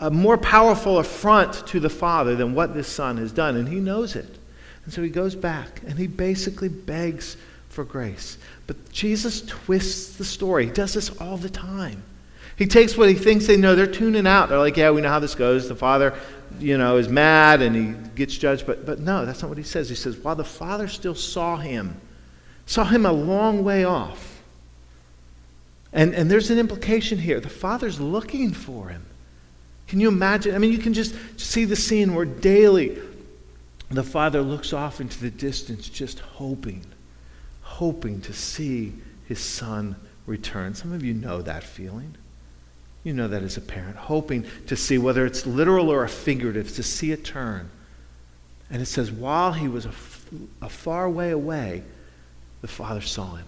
a 0.00 0.10
more 0.10 0.36
powerful 0.36 0.98
affront 0.98 1.66
to 1.68 1.80
the 1.80 1.88
Father 1.88 2.36
than 2.36 2.54
what 2.54 2.74
this 2.74 2.88
Son 2.88 3.16
has 3.16 3.32
done, 3.32 3.56
and 3.56 3.66
he 3.66 3.76
knows 3.76 4.16
it. 4.16 4.38
And 4.84 4.92
so 4.92 5.02
he 5.02 5.08
goes 5.08 5.34
back 5.34 5.80
and 5.86 5.98
he 5.98 6.08
basically 6.08 6.68
begs 6.68 7.38
for 7.70 7.84
grace. 7.84 8.36
But 8.66 8.92
Jesus 8.92 9.40
twists 9.46 10.18
the 10.18 10.26
story. 10.26 10.66
He 10.66 10.72
does 10.72 10.92
this 10.92 11.08
all 11.22 11.38
the 11.38 11.48
time. 11.48 12.02
He 12.58 12.66
takes 12.66 12.96
what 12.96 13.08
he 13.08 13.14
thinks 13.14 13.46
they 13.46 13.56
know. 13.56 13.76
They're 13.76 13.86
tuning 13.86 14.26
out. 14.26 14.48
They're 14.48 14.58
like, 14.58 14.76
yeah, 14.76 14.90
we 14.90 15.00
know 15.00 15.08
how 15.08 15.20
this 15.20 15.36
goes. 15.36 15.68
The 15.68 15.76
Father, 15.76 16.12
you 16.58 16.76
know, 16.76 16.96
is 16.96 17.08
mad 17.08 17.62
and 17.62 17.76
he 17.76 18.10
gets 18.16 18.36
judged. 18.36 18.66
But, 18.66 18.84
but 18.84 18.98
no, 18.98 19.24
that's 19.24 19.42
not 19.42 19.48
what 19.48 19.58
he 19.58 19.64
says. 19.64 19.88
He 19.88 19.94
says, 19.94 20.16
while 20.16 20.34
the 20.34 20.44
Father 20.44 20.88
still 20.88 21.14
saw 21.14 21.56
him, 21.56 22.00
saw 22.66 22.84
him 22.84 23.06
a 23.06 23.12
long 23.12 23.62
way 23.62 23.84
off. 23.84 24.42
And, 25.92 26.12
and 26.14 26.28
there's 26.28 26.50
an 26.50 26.58
implication 26.58 27.16
here. 27.16 27.38
The 27.38 27.48
Father's 27.48 28.00
looking 28.00 28.52
for 28.52 28.88
him. 28.88 29.06
Can 29.86 30.00
you 30.00 30.08
imagine? 30.08 30.56
I 30.56 30.58
mean, 30.58 30.72
you 30.72 30.78
can 30.78 30.94
just 30.94 31.14
see 31.38 31.64
the 31.64 31.76
scene 31.76 32.12
where 32.12 32.24
daily 32.24 32.98
the 33.88 34.02
Father 34.02 34.42
looks 34.42 34.72
off 34.72 35.00
into 35.00 35.20
the 35.20 35.30
distance, 35.30 35.88
just 35.88 36.18
hoping, 36.18 36.84
hoping 37.62 38.20
to 38.22 38.32
see 38.32 38.94
his 39.26 39.38
Son 39.38 39.94
return. 40.26 40.74
Some 40.74 40.92
of 40.92 41.04
you 41.04 41.14
know 41.14 41.40
that 41.40 41.62
feeling. 41.62 42.16
You 43.08 43.14
know 43.14 43.28
that 43.28 43.42
as 43.42 43.56
a 43.56 43.62
parent, 43.62 43.96
hoping 43.96 44.44
to 44.66 44.76
see, 44.76 44.98
whether 44.98 45.24
it's 45.24 45.46
literal 45.46 45.88
or 45.88 46.04
a 46.04 46.08
figurative, 46.10 46.74
to 46.74 46.82
see 46.82 47.10
a 47.12 47.16
turn. 47.16 47.70
And 48.70 48.82
it 48.82 48.84
says, 48.84 49.10
while 49.10 49.52
he 49.52 49.66
was 49.66 49.86
a, 49.86 50.68
far 50.68 51.08
way 51.08 51.30
away, 51.30 51.84
the 52.60 52.68
father 52.68 53.00
saw 53.00 53.36
him. 53.36 53.46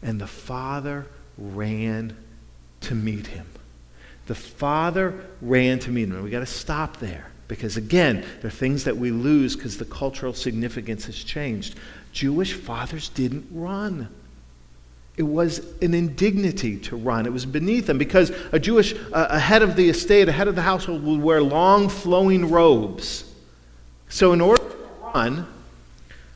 And 0.00 0.18
the 0.18 0.26
father 0.26 1.06
ran 1.36 2.16
to 2.80 2.94
meet 2.94 3.26
him. 3.26 3.46
The 4.26 4.34
father 4.34 5.26
ran 5.42 5.78
to 5.80 5.90
meet 5.90 6.04
him. 6.04 6.14
And 6.14 6.24
we 6.24 6.30
got 6.30 6.40
to 6.40 6.46
stop 6.46 6.96
there 6.96 7.26
because, 7.48 7.76
again, 7.76 8.24
there 8.40 8.48
are 8.48 8.50
things 8.50 8.84
that 8.84 8.96
we 8.96 9.10
lose 9.10 9.54
because 9.54 9.76
the 9.76 9.84
cultural 9.84 10.32
significance 10.32 11.04
has 11.04 11.22
changed. 11.22 11.74
Jewish 12.10 12.54
fathers 12.54 13.10
didn't 13.10 13.48
run. 13.50 14.08
It 15.16 15.22
was 15.22 15.58
an 15.80 15.94
indignity 15.94 16.76
to 16.80 16.96
run. 16.96 17.24
It 17.24 17.32
was 17.32 17.46
beneath 17.46 17.86
them 17.86 17.96
because 17.96 18.30
a 18.52 18.58
Jewish, 18.58 18.94
uh, 18.94 19.28
a 19.30 19.38
head 19.38 19.62
of 19.62 19.74
the 19.74 19.88
estate, 19.88 20.28
a 20.28 20.32
head 20.32 20.46
of 20.46 20.54
the 20.54 20.62
household 20.62 21.02
would 21.04 21.20
wear 21.20 21.42
long 21.42 21.88
flowing 21.88 22.50
robes. 22.50 23.24
So, 24.08 24.32
in 24.32 24.40
order 24.40 24.62
to 24.62 24.76
run, 25.14 25.46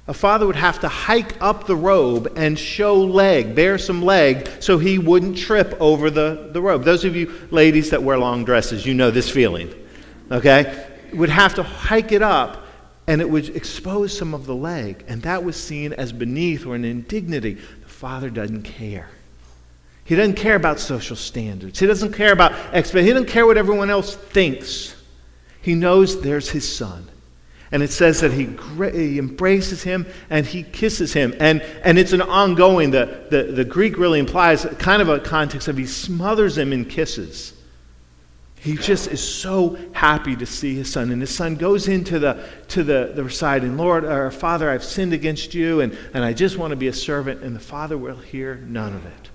a 0.08 0.14
father 0.14 0.46
would 0.46 0.56
have 0.56 0.80
to 0.80 0.88
hike 0.88 1.40
up 1.40 1.66
the 1.66 1.76
robe 1.76 2.32
and 2.36 2.58
show 2.58 2.96
leg, 2.96 3.54
bear 3.54 3.78
some 3.78 4.02
leg, 4.02 4.48
so 4.60 4.78
he 4.78 4.98
wouldn't 4.98 5.36
trip 5.36 5.76
over 5.78 6.10
the, 6.10 6.48
the 6.52 6.60
robe. 6.60 6.82
Those 6.82 7.04
of 7.04 7.14
you 7.14 7.32
ladies 7.50 7.90
that 7.90 8.02
wear 8.02 8.18
long 8.18 8.44
dresses, 8.44 8.86
you 8.86 8.94
know 8.94 9.10
this 9.10 9.30
feeling. 9.30 9.72
Okay? 10.30 10.88
Would 11.12 11.28
have 11.28 11.54
to 11.54 11.62
hike 11.62 12.12
it 12.12 12.22
up 12.22 12.64
and 13.06 13.20
it 13.20 13.28
would 13.28 13.56
expose 13.56 14.16
some 14.16 14.34
of 14.34 14.46
the 14.46 14.54
leg. 14.54 15.04
And 15.08 15.22
that 15.22 15.42
was 15.42 15.56
seen 15.56 15.92
as 15.92 16.12
beneath 16.12 16.64
or 16.64 16.76
an 16.76 16.84
indignity. 16.84 17.58
The 18.00 18.06
father 18.06 18.30
doesn't 18.30 18.62
care. 18.62 19.10
He 20.04 20.16
doesn't 20.16 20.36
care 20.36 20.54
about 20.54 20.80
social 20.80 21.16
standards. 21.16 21.78
He 21.78 21.86
doesn't 21.86 22.14
care 22.14 22.32
about 22.32 22.52
expect. 22.72 23.04
He 23.04 23.12
doesn't 23.12 23.28
care 23.28 23.44
what 23.44 23.58
everyone 23.58 23.90
else 23.90 24.14
thinks. 24.14 24.96
He 25.60 25.74
knows 25.74 26.22
there's 26.22 26.48
his 26.48 26.66
son. 26.66 27.06
And 27.70 27.82
it 27.82 27.90
says 27.90 28.20
that 28.20 28.32
he, 28.32 28.56
he, 28.90 29.18
embraces 29.18 29.82
him 29.82 30.06
and 30.30 30.46
he 30.46 30.62
kisses 30.62 31.12
him. 31.12 31.34
And, 31.40 31.60
and 31.84 31.98
it's 31.98 32.14
an 32.14 32.22
ongoing, 32.22 32.90
the, 32.90 33.26
the, 33.30 33.42
the 33.52 33.66
Greek 33.66 33.98
really 33.98 34.18
implies 34.18 34.64
kind 34.78 35.02
of 35.02 35.10
a 35.10 35.20
context 35.20 35.68
of 35.68 35.76
he 35.76 35.84
smothers 35.84 36.56
him 36.56 36.72
in 36.72 36.86
kisses. 36.86 37.52
He 38.61 38.77
just 38.77 39.09
is 39.09 39.27
so 39.27 39.79
happy 39.92 40.37
to 40.37 40.44
see 40.44 40.75
his 40.75 40.92
son. 40.92 41.11
And 41.11 41.20
his 41.23 41.35
son 41.35 41.57
goes 41.57 41.88
into 41.88 42.18
the, 42.18 42.46
to 42.68 42.85
the, 42.85 43.12
the 43.14 43.25
reciting, 43.25 43.79
Lord, 43.79 44.05
or 44.05 44.31
Father, 44.31 44.70
I've 44.70 44.85
sinned 44.85 45.14
against 45.14 45.55
you, 45.55 45.81
and, 45.81 45.96
and 46.12 46.23
I 46.23 46.35
just 46.35 46.59
want 46.59 46.73
to 46.73 46.77
be 46.77 46.88
a 46.88 46.92
servant. 46.92 47.42
And 47.42 47.57
the 47.57 47.61
father 47.61 47.96
will 47.96 48.18
hear 48.18 48.57
none 48.57 48.94
of 48.94 49.07
it. 49.07 49.31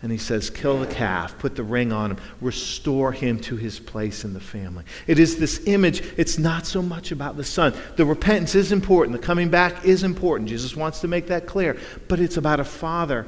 And 0.00 0.12
he 0.12 0.18
says, 0.18 0.48
Kill 0.48 0.78
the 0.78 0.86
calf, 0.86 1.36
put 1.38 1.56
the 1.56 1.64
ring 1.64 1.90
on 1.90 2.12
him, 2.12 2.18
restore 2.40 3.10
him 3.10 3.40
to 3.40 3.56
his 3.56 3.80
place 3.80 4.24
in 4.24 4.32
the 4.32 4.40
family. 4.40 4.84
It 5.08 5.18
is 5.18 5.38
this 5.38 5.66
image, 5.66 6.04
it's 6.16 6.38
not 6.38 6.66
so 6.66 6.82
much 6.82 7.10
about 7.10 7.36
the 7.36 7.42
son. 7.42 7.74
The 7.96 8.04
repentance 8.04 8.54
is 8.54 8.70
important, 8.70 9.20
the 9.20 9.26
coming 9.26 9.48
back 9.48 9.84
is 9.84 10.04
important. 10.04 10.48
Jesus 10.48 10.76
wants 10.76 11.00
to 11.00 11.08
make 11.08 11.26
that 11.26 11.46
clear. 11.46 11.76
But 12.06 12.20
it's 12.20 12.36
about 12.36 12.60
a 12.60 12.64
father 12.64 13.26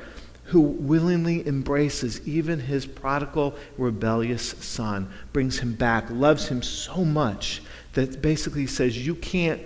who 0.49 0.61
willingly 0.61 1.47
embraces 1.47 2.27
even 2.27 2.59
his 2.59 2.87
prodigal, 2.87 3.55
rebellious 3.77 4.51
son, 4.61 5.11
brings 5.33 5.59
him 5.59 5.75
back, 5.75 6.09
loves 6.11 6.49
him 6.49 6.63
so 6.63 7.05
much 7.05 7.63
that 7.93 8.23
basically 8.23 8.67
says, 8.67 9.07
You 9.07 9.15
can't 9.15 9.61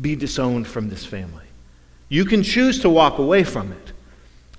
be 0.00 0.14
disowned 0.14 0.66
from 0.66 0.90
this 0.90 1.06
family. 1.06 1.44
You 2.10 2.26
can 2.26 2.42
choose 2.42 2.80
to 2.80 2.90
walk 2.90 3.18
away 3.18 3.44
from 3.44 3.72
it, 3.72 3.92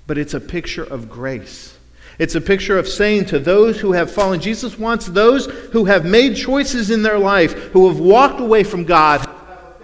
but 0.06 0.18
it's 0.18 0.34
a 0.34 0.40
picture 0.40 0.84
of 0.84 1.08
grace. 1.08 1.76
It's 2.18 2.34
a 2.34 2.40
picture 2.40 2.76
of 2.76 2.88
saying 2.88 3.26
to 3.26 3.38
those 3.38 3.78
who 3.78 3.92
have 3.92 4.10
fallen, 4.10 4.40
Jesus 4.40 4.76
wants 4.76 5.06
those 5.06 5.46
who 5.46 5.84
have 5.84 6.04
made 6.04 6.34
choices 6.34 6.90
in 6.90 7.02
their 7.04 7.18
life, 7.18 7.52
who 7.72 7.86
have 7.86 8.00
walked 8.00 8.40
away 8.40 8.64
from 8.64 8.82
God, 8.82 9.28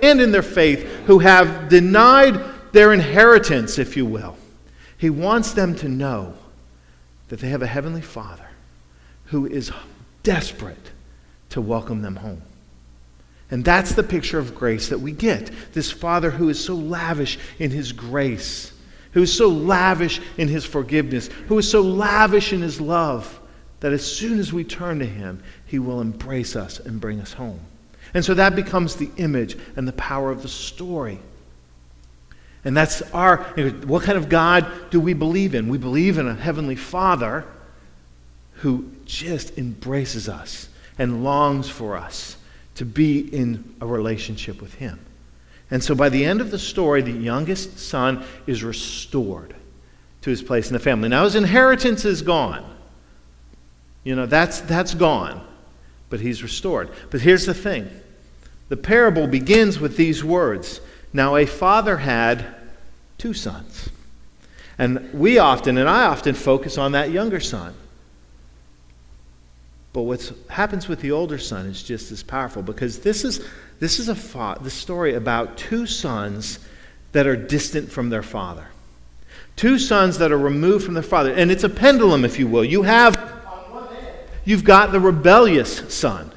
and 0.03 0.21
in 0.21 0.33
their 0.33 0.43
faith, 0.43 0.85
who 1.07 1.21
have 1.21 1.69
denied 1.69 2.41
their 2.73 2.93
inheritance, 2.93 3.79
if 3.79 3.97
you 3.97 4.05
will. 4.05 4.37
He 4.97 5.11
wants 5.11 5.53
them 5.53 5.75
to 5.77 5.89
know 5.89 6.35
that 7.29 7.41
they 7.41 7.49
have 7.49 7.63
a 7.63 7.67
heavenly 7.67 8.03
Father 8.03 8.47
who 9.27 9.47
is 9.47 9.73
desperate 10.23 10.93
to 11.51 11.61
welcome 11.61 12.03
them 12.03 12.17
home. 12.17 12.43
And 13.51 13.65
that's 13.65 13.95
the 13.95 14.03
picture 14.03 14.39
of 14.39 14.55
grace 14.55 14.89
that 14.89 15.01
we 15.01 15.13
get. 15.13 15.51
This 15.73 15.91
Father 15.91 16.31
who 16.31 16.49
is 16.49 16.63
so 16.63 16.75
lavish 16.75 17.39
in 17.59 17.71
his 17.71 17.93
grace 17.93 18.75
who 19.15 19.23
is 19.23 19.35
so 19.35 19.49
lavish 19.49 20.21
in 20.37 20.49
his 20.49 20.65
forgiveness, 20.65 21.29
who 21.47 21.57
is 21.57 21.71
so 21.71 21.81
lavish 21.81 22.53
in 22.53 22.61
his 22.61 22.81
love, 22.81 23.41
that 23.79 23.93
as 23.93 24.05
soon 24.05 24.41
as 24.41 24.53
we 24.53 24.65
turn 24.65 24.99
to 24.99 25.07
him, 25.07 25.43
he 25.67 25.79
will 25.79 26.01
embrace 26.01 26.57
us 26.57 26.81
and 26.81 27.01
bring 27.01 27.21
us 27.21 27.33
home. 27.33 27.61
And 28.13 28.25
so 28.25 28.35
that 28.35 28.57
becomes 28.57 28.97
the 28.97 29.11
image 29.17 29.57
and 29.77 29.87
the 29.87 29.93
power 29.93 30.31
of 30.31 30.43
the 30.43 30.49
story. 30.49 31.21
And 32.65 32.77
that's 32.77 33.03
our, 33.13 33.39
what 33.87 34.05
kind 34.05 34.17
of 34.17 34.29
God 34.29 34.67
do 34.91 35.01
we 35.01 35.13
believe 35.13 35.55
in? 35.55 35.69
We 35.69 35.79
believe 35.79 36.19
in 36.19 36.27
a 36.27 36.35
heavenly 36.35 36.77
Father 36.77 37.45
who 38.57 38.91
just 39.05 39.59
embraces 39.59 40.29
us 40.29 40.69
and 40.99 41.23
longs 41.23 41.69
for 41.69 41.97
us 41.97 42.37
to 42.77 42.85
be 42.85 43.21
in 43.21 43.75
a 43.81 43.87
relationship 43.87 44.63
with 44.63 44.75
him. 44.75 44.99
And 45.71 45.83
so 45.83 45.95
by 45.95 46.09
the 46.09 46.25
end 46.25 46.41
of 46.41 46.51
the 46.51 46.59
story, 46.59 47.03
the 47.03 47.11
youngest 47.11 47.79
son 47.79 48.25
is 48.47 48.65
restored 48.65 49.55
to 50.23 50.31
his 50.31 50.43
place 50.43 50.69
in 50.69 50.73
the 50.73 50.81
family. 50.81 51.09
Now 51.09 51.25
his 51.25 51.35
inheritance 51.35 52.05
is 52.05 52.23
gone. 52.23 52.65
You 54.05 54.17
know, 54.17 54.27
that's, 54.27 54.61
that's 54.61 54.95
gone. 54.95 55.47
But 56.09 56.21
he's 56.21 56.43
restored. 56.43 56.91
But 57.11 57.21
here's 57.21 57.47
the 57.47 57.55
thing 57.55 57.91
the 58.69 58.77
parable 58.77 59.27
begins 59.27 59.79
with 59.79 59.97
these 59.97 60.25
words 60.25 60.81
Now 61.15 61.37
a 61.37 61.47
father 61.47 61.97
had 61.97 62.45
two 63.17 63.33
sons. 63.33 63.89
And 64.77 65.11
we 65.15 65.39
often, 65.39 65.79
and 65.79 65.89
I 65.89 66.07
often, 66.07 66.35
focus 66.35 66.77
on 66.77 66.93
that 66.93 67.11
younger 67.11 67.39
son. 67.39 67.75
But 69.93 70.03
what 70.03 70.33
happens 70.51 70.89
with 70.89 71.01
the 71.01 71.13
older 71.13 71.39
son 71.39 71.67
is 71.67 71.81
just 71.85 72.11
as 72.11 72.25
powerful 72.25 72.63
because 72.63 72.99
this 72.99 73.25
is, 73.25 73.47
this 73.79 74.01
is 74.01 74.09
a 74.09 74.15
fa- 74.17 74.59
the 74.61 74.71
story 74.71 75.15
about 75.15 75.57
two 75.57 75.87
sons 75.87 76.59
that 77.13 77.29
are 77.29 77.37
distant 77.37 77.93
from 77.93 78.11
their 78.11 78.25
father. 78.25 78.67
Two 79.55 79.79
sons 79.79 80.19
that 80.19 80.33
are 80.33 80.39
removed 80.39 80.85
from 80.85 80.95
their 80.95 81.05
father. 81.05 81.33
And 81.33 81.53
it's 81.53 81.63
a 81.63 81.69
pendulum, 81.69 82.25
if 82.25 82.41
you 82.41 82.49
will. 82.49 82.65
You 82.65 82.83
have, 82.83 83.17
you've 84.45 84.65
got 84.65 84.91
the 84.91 84.99
rebellious 84.99 85.95
son. 85.95 86.33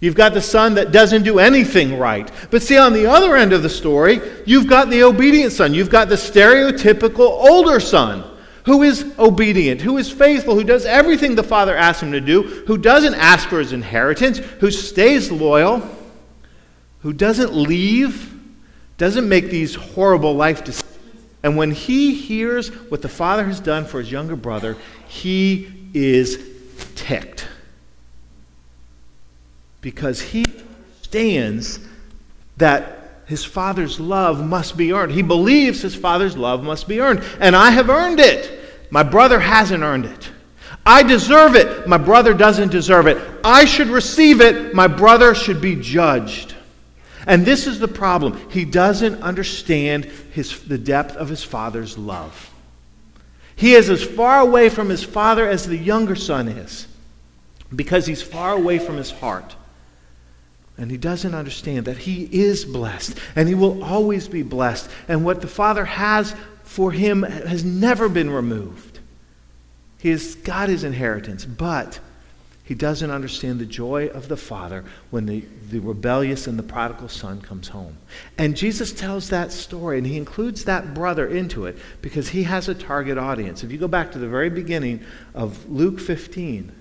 You've 0.00 0.14
got 0.14 0.34
the 0.34 0.42
son 0.42 0.74
that 0.74 0.92
doesn't 0.92 1.22
do 1.22 1.38
anything 1.38 1.98
right. 1.98 2.30
But 2.50 2.62
see, 2.62 2.76
on 2.76 2.92
the 2.92 3.06
other 3.06 3.34
end 3.34 3.52
of 3.52 3.62
the 3.62 3.70
story, 3.70 4.20
you've 4.44 4.66
got 4.66 4.90
the 4.90 5.02
obedient 5.02 5.52
son. 5.52 5.72
You've 5.72 5.90
got 5.90 6.08
the 6.08 6.16
stereotypical 6.16 7.20
older 7.20 7.80
son 7.80 8.24
who 8.64 8.82
is 8.82 9.14
obedient, 9.18 9.80
who 9.80 9.96
is 9.96 10.10
faithful, 10.10 10.54
who 10.54 10.64
does 10.64 10.84
everything 10.84 11.34
the 11.34 11.42
father 11.42 11.74
asks 11.74 12.02
him 12.02 12.12
to 12.12 12.20
do, 12.20 12.42
who 12.42 12.76
doesn't 12.76 13.14
ask 13.14 13.48
for 13.48 13.58
his 13.58 13.72
inheritance, 13.72 14.38
who 14.38 14.70
stays 14.70 15.30
loyal, 15.30 15.88
who 17.00 17.12
doesn't 17.12 17.54
leave, 17.54 18.34
doesn't 18.98 19.28
make 19.28 19.50
these 19.50 19.74
horrible 19.74 20.34
life 20.34 20.64
decisions. 20.64 20.98
And 21.42 21.56
when 21.56 21.70
he 21.70 22.14
hears 22.14 22.68
what 22.90 23.02
the 23.02 23.08
father 23.08 23.44
has 23.44 23.60
done 23.60 23.84
for 23.84 24.00
his 24.00 24.10
younger 24.10 24.34
brother, 24.34 24.76
he 25.06 25.72
is 25.94 26.44
ticked 26.96 27.46
because 29.86 30.20
he 30.20 30.44
understands 30.44 31.78
that 32.56 33.20
his 33.26 33.44
father's 33.44 34.00
love 34.00 34.44
must 34.44 34.76
be 34.76 34.92
earned. 34.92 35.12
He 35.12 35.22
believes 35.22 35.80
his 35.80 35.94
father's 35.94 36.36
love 36.36 36.64
must 36.64 36.88
be 36.88 36.98
earned. 36.98 37.22
And 37.38 37.54
I 37.54 37.70
have 37.70 37.88
earned 37.88 38.18
it. 38.18 38.90
My 38.90 39.04
brother 39.04 39.38
hasn't 39.38 39.84
earned 39.84 40.06
it. 40.06 40.28
I 40.84 41.04
deserve 41.04 41.54
it. 41.54 41.86
My 41.86 41.98
brother 41.98 42.34
doesn't 42.34 42.72
deserve 42.72 43.06
it. 43.06 43.16
I 43.44 43.64
should 43.64 43.86
receive 43.86 44.40
it. 44.40 44.74
My 44.74 44.88
brother 44.88 45.36
should 45.36 45.60
be 45.60 45.76
judged. 45.76 46.56
And 47.24 47.46
this 47.46 47.68
is 47.68 47.78
the 47.78 47.86
problem. 47.86 48.50
He 48.50 48.64
doesn't 48.64 49.22
understand 49.22 50.06
his, 50.06 50.64
the 50.64 50.78
depth 50.78 51.14
of 51.14 51.28
his 51.28 51.44
father's 51.44 51.96
love. 51.96 52.50
He 53.54 53.74
is 53.74 53.88
as 53.88 54.02
far 54.02 54.40
away 54.40 54.68
from 54.68 54.88
his 54.88 55.04
father 55.04 55.48
as 55.48 55.64
the 55.64 55.78
younger 55.78 56.16
son 56.16 56.48
is 56.48 56.88
because 57.72 58.06
he's 58.06 58.22
far 58.22 58.52
away 58.52 58.80
from 58.80 58.96
his 58.96 59.12
heart. 59.12 59.54
And 60.78 60.90
he 60.90 60.96
doesn't 60.96 61.34
understand 61.34 61.86
that 61.86 61.98
he 61.98 62.28
is 62.30 62.64
blessed 62.64 63.18
and 63.34 63.48
he 63.48 63.54
will 63.54 63.82
always 63.82 64.28
be 64.28 64.42
blessed. 64.42 64.90
And 65.08 65.24
what 65.24 65.40
the 65.40 65.48
Father 65.48 65.84
has 65.84 66.34
for 66.64 66.92
him 66.92 67.22
has 67.22 67.64
never 67.64 68.08
been 68.08 68.30
removed. 68.30 69.00
He 69.98 70.10
has 70.10 70.34
got 70.34 70.68
his 70.68 70.84
inheritance, 70.84 71.44
but 71.44 72.00
he 72.66 72.74
doesn't 72.74 73.10
understand 73.10 73.60
the 73.60 73.66
joy 73.66 74.08
of 74.08 74.26
the 74.26 74.36
Father 74.36 74.84
when 75.10 75.24
the, 75.26 75.44
the 75.70 75.78
rebellious 75.78 76.48
and 76.48 76.58
the 76.58 76.64
prodigal 76.64 77.08
son 77.08 77.40
comes 77.40 77.68
home. 77.68 77.96
And 78.36 78.56
Jesus 78.56 78.92
tells 78.92 79.30
that 79.30 79.52
story, 79.52 79.98
and 79.98 80.06
he 80.06 80.16
includes 80.16 80.64
that 80.64 80.92
brother 80.92 81.28
into 81.28 81.66
it 81.66 81.78
because 82.02 82.28
he 82.28 82.42
has 82.42 82.68
a 82.68 82.74
target 82.74 83.18
audience. 83.18 83.62
If 83.62 83.70
you 83.70 83.78
go 83.78 83.86
back 83.88 84.10
to 84.12 84.18
the 84.18 84.28
very 84.28 84.50
beginning 84.50 85.04
of 85.32 85.70
Luke 85.70 86.00
15, 86.00 86.72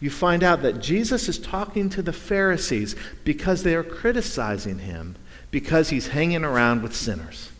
you 0.00 0.10
find 0.10 0.42
out 0.42 0.62
that 0.62 0.80
Jesus 0.80 1.28
is 1.28 1.38
talking 1.38 1.88
to 1.90 2.02
the 2.02 2.12
Pharisees 2.12 2.94
because 3.24 3.62
they 3.62 3.74
are 3.74 3.84
criticizing 3.84 4.78
him 4.78 5.16
because 5.50 5.88
he's 5.88 6.08
hanging 6.08 6.44
around 6.44 6.82
with 6.82 6.94
sinners, 6.94 7.50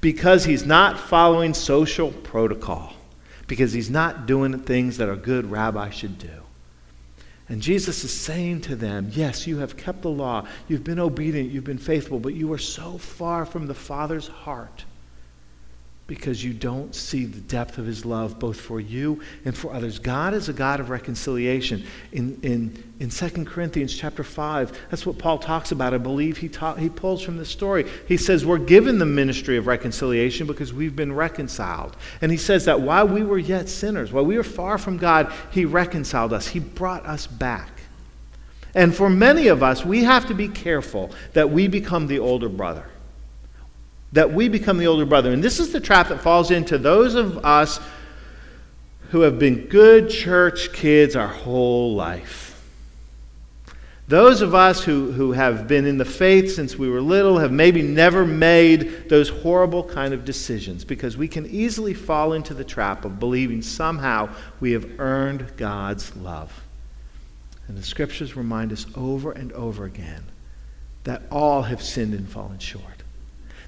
because 0.00 0.44
he's 0.44 0.66
not 0.66 0.98
following 0.98 1.54
social 1.54 2.10
protocol, 2.10 2.94
because 3.46 3.72
he's 3.72 3.90
not 3.90 4.26
doing 4.26 4.50
the 4.50 4.58
things 4.58 4.96
that 4.96 5.08
a 5.08 5.16
good 5.16 5.50
rabbi 5.50 5.90
should 5.90 6.18
do. 6.18 6.28
And 7.48 7.60
Jesus 7.60 8.02
is 8.02 8.12
saying 8.12 8.62
to 8.62 8.76
them, 8.76 9.10
Yes, 9.12 9.46
you 9.46 9.58
have 9.58 9.76
kept 9.76 10.02
the 10.02 10.10
law, 10.10 10.46
you've 10.68 10.84
been 10.84 10.98
obedient, 10.98 11.50
you've 11.50 11.64
been 11.64 11.78
faithful, 11.78 12.18
but 12.18 12.34
you 12.34 12.52
are 12.52 12.58
so 12.58 12.98
far 12.98 13.44
from 13.44 13.66
the 13.66 13.74
Father's 13.74 14.26
heart 14.26 14.84
because 16.12 16.44
you 16.44 16.52
don't 16.52 16.94
see 16.94 17.24
the 17.24 17.40
depth 17.40 17.78
of 17.78 17.86
his 17.86 18.04
love 18.04 18.38
both 18.38 18.60
for 18.60 18.78
you 18.78 19.18
and 19.46 19.56
for 19.56 19.72
others. 19.72 19.98
God 19.98 20.34
is 20.34 20.50
a 20.50 20.52
God 20.52 20.78
of 20.78 20.90
reconciliation. 20.90 21.86
In, 22.12 22.38
in, 22.42 22.84
in 23.00 23.08
2 23.08 23.46
Corinthians 23.46 23.96
chapter 23.96 24.22
5, 24.22 24.78
that's 24.90 25.06
what 25.06 25.16
Paul 25.16 25.38
talks 25.38 25.72
about. 25.72 25.94
I 25.94 25.96
believe 25.96 26.36
he, 26.36 26.50
ta- 26.50 26.74
he 26.74 26.90
pulls 26.90 27.22
from 27.22 27.38
this 27.38 27.48
story. 27.48 27.86
He 28.06 28.18
says, 28.18 28.44
We're 28.44 28.58
given 28.58 28.98
the 28.98 29.06
ministry 29.06 29.56
of 29.56 29.66
reconciliation 29.66 30.46
because 30.46 30.70
we've 30.74 30.94
been 30.94 31.14
reconciled. 31.14 31.96
And 32.20 32.30
he 32.30 32.36
says 32.36 32.66
that 32.66 32.82
while 32.82 33.08
we 33.08 33.22
were 33.22 33.38
yet 33.38 33.70
sinners, 33.70 34.12
while 34.12 34.26
we 34.26 34.36
were 34.36 34.44
far 34.44 34.76
from 34.76 34.98
God, 34.98 35.32
he 35.50 35.64
reconciled 35.64 36.34
us, 36.34 36.48
he 36.48 36.58
brought 36.60 37.06
us 37.06 37.26
back. 37.26 37.70
And 38.74 38.94
for 38.94 39.08
many 39.08 39.48
of 39.48 39.62
us, 39.62 39.82
we 39.82 40.04
have 40.04 40.26
to 40.26 40.34
be 40.34 40.48
careful 40.48 41.10
that 41.32 41.48
we 41.48 41.68
become 41.68 42.06
the 42.06 42.18
older 42.18 42.50
brother 42.50 42.84
that 44.12 44.32
we 44.32 44.48
become 44.48 44.78
the 44.78 44.86
older 44.86 45.06
brother. 45.06 45.32
And 45.32 45.42
this 45.42 45.58
is 45.58 45.72
the 45.72 45.80
trap 45.80 46.08
that 46.08 46.20
falls 46.20 46.50
into 46.50 46.78
those 46.78 47.14
of 47.14 47.44
us 47.44 47.80
who 49.10 49.20
have 49.20 49.38
been 49.38 49.66
good 49.66 50.08
church 50.08 50.72
kids 50.72 51.16
our 51.16 51.28
whole 51.28 51.94
life. 51.94 52.48
Those 54.08 54.42
of 54.42 54.54
us 54.54 54.82
who, 54.82 55.12
who 55.12 55.32
have 55.32 55.66
been 55.66 55.86
in 55.86 55.96
the 55.96 56.04
faith 56.04 56.54
since 56.54 56.76
we 56.76 56.90
were 56.90 57.00
little 57.00 57.38
have 57.38 57.52
maybe 57.52 57.82
never 57.82 58.26
made 58.26 59.08
those 59.08 59.28
horrible 59.28 59.84
kind 59.84 60.12
of 60.12 60.24
decisions 60.24 60.84
because 60.84 61.16
we 61.16 61.28
can 61.28 61.46
easily 61.46 61.94
fall 61.94 62.34
into 62.34 62.52
the 62.52 62.64
trap 62.64 63.04
of 63.04 63.18
believing 63.18 63.62
somehow 63.62 64.28
we 64.60 64.72
have 64.72 65.00
earned 65.00 65.56
God's 65.56 66.14
love. 66.16 66.62
And 67.68 67.78
the 67.78 67.82
scriptures 67.82 68.36
remind 68.36 68.72
us 68.72 68.86
over 68.96 69.32
and 69.32 69.52
over 69.52 69.84
again 69.84 70.24
that 71.04 71.22
all 71.30 71.62
have 71.62 71.82
sinned 71.82 72.12
and 72.12 72.28
fallen 72.28 72.58
short. 72.58 73.01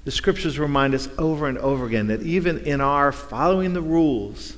The 0.05 0.11
scriptures 0.11 0.59
remind 0.59 0.93
us 0.93 1.09
over 1.17 1.47
and 1.47 1.57
over 1.57 1.85
again 1.85 2.07
that 2.07 2.21
even 2.21 2.59
in 2.59 2.79
our 2.79 3.11
following 3.11 3.73
the 3.73 3.81
rules, 3.81 4.55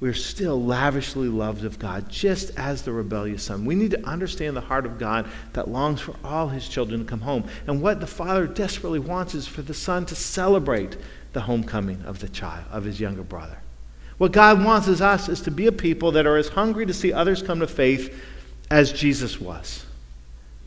we're 0.00 0.14
still 0.14 0.62
lavishly 0.62 1.28
loved 1.28 1.64
of 1.64 1.78
God, 1.78 2.08
just 2.08 2.50
as 2.58 2.82
the 2.82 2.92
rebellious 2.92 3.42
son. 3.42 3.66
We 3.66 3.74
need 3.74 3.90
to 3.92 4.06
understand 4.06 4.56
the 4.56 4.62
heart 4.62 4.86
of 4.86 4.98
God 4.98 5.28
that 5.52 5.68
longs 5.68 6.00
for 6.00 6.14
all 6.24 6.48
his 6.48 6.66
children 6.66 7.00
to 7.00 7.06
come 7.06 7.20
home. 7.20 7.44
And 7.66 7.82
what 7.82 8.00
the 8.00 8.06
father 8.06 8.46
desperately 8.46 8.98
wants 8.98 9.34
is 9.34 9.46
for 9.46 9.62
the 9.62 9.74
son 9.74 10.06
to 10.06 10.14
celebrate 10.14 10.96
the 11.34 11.42
homecoming 11.42 12.02
of 12.06 12.18
the 12.18 12.28
child, 12.28 12.64
of 12.70 12.84
his 12.84 12.98
younger 12.98 13.22
brother. 13.22 13.58
What 14.16 14.32
God 14.32 14.64
wants 14.64 14.88
is 14.88 15.02
us 15.02 15.28
is 15.28 15.42
to 15.42 15.50
be 15.50 15.66
a 15.66 15.72
people 15.72 16.12
that 16.12 16.26
are 16.26 16.38
as 16.38 16.48
hungry 16.48 16.86
to 16.86 16.94
see 16.94 17.12
others 17.12 17.42
come 17.42 17.60
to 17.60 17.66
faith 17.66 18.18
as 18.70 18.92
Jesus 18.92 19.38
was 19.38 19.84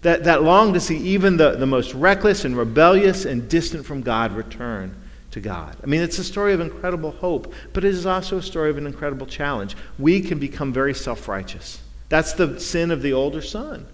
that, 0.02 0.24
that 0.24 0.44
long 0.44 0.74
to 0.74 0.80
see 0.80 0.98
even 0.98 1.38
the, 1.38 1.56
the 1.56 1.66
most 1.66 1.94
reckless 1.94 2.46
and 2.46 2.58
rebellious 2.58 3.26
and 3.26 3.50
distant 3.50 3.86
from 3.86 4.02
God 4.02 4.34
return 4.34 4.96
to 5.32 5.42
God. 5.42 5.76
I 5.84 5.86
mean, 5.86 6.02
it's 6.02 6.18
a 6.20 6.24
story 6.24 6.54
of 6.54 6.60
incredible 6.60 7.12
hope, 7.12 7.54
but 7.74 7.84
it 7.84 7.94
is 7.94 8.06
also 8.06 8.38
a 8.38 8.42
story 8.42 8.70
of 8.70 8.78
an 8.78 8.88
incredible 8.88 9.28
challenge. 9.28 9.76
We 9.98 10.22
can 10.22 10.40
become 10.40 10.74
very 10.74 10.94
self 10.94 11.28
righteous. 11.28 11.82
That's 12.08 12.34
the 12.34 12.60
sin 12.60 12.92
of 12.92 13.02
the 13.02 13.14
older 13.14 13.42
son. 13.42 13.86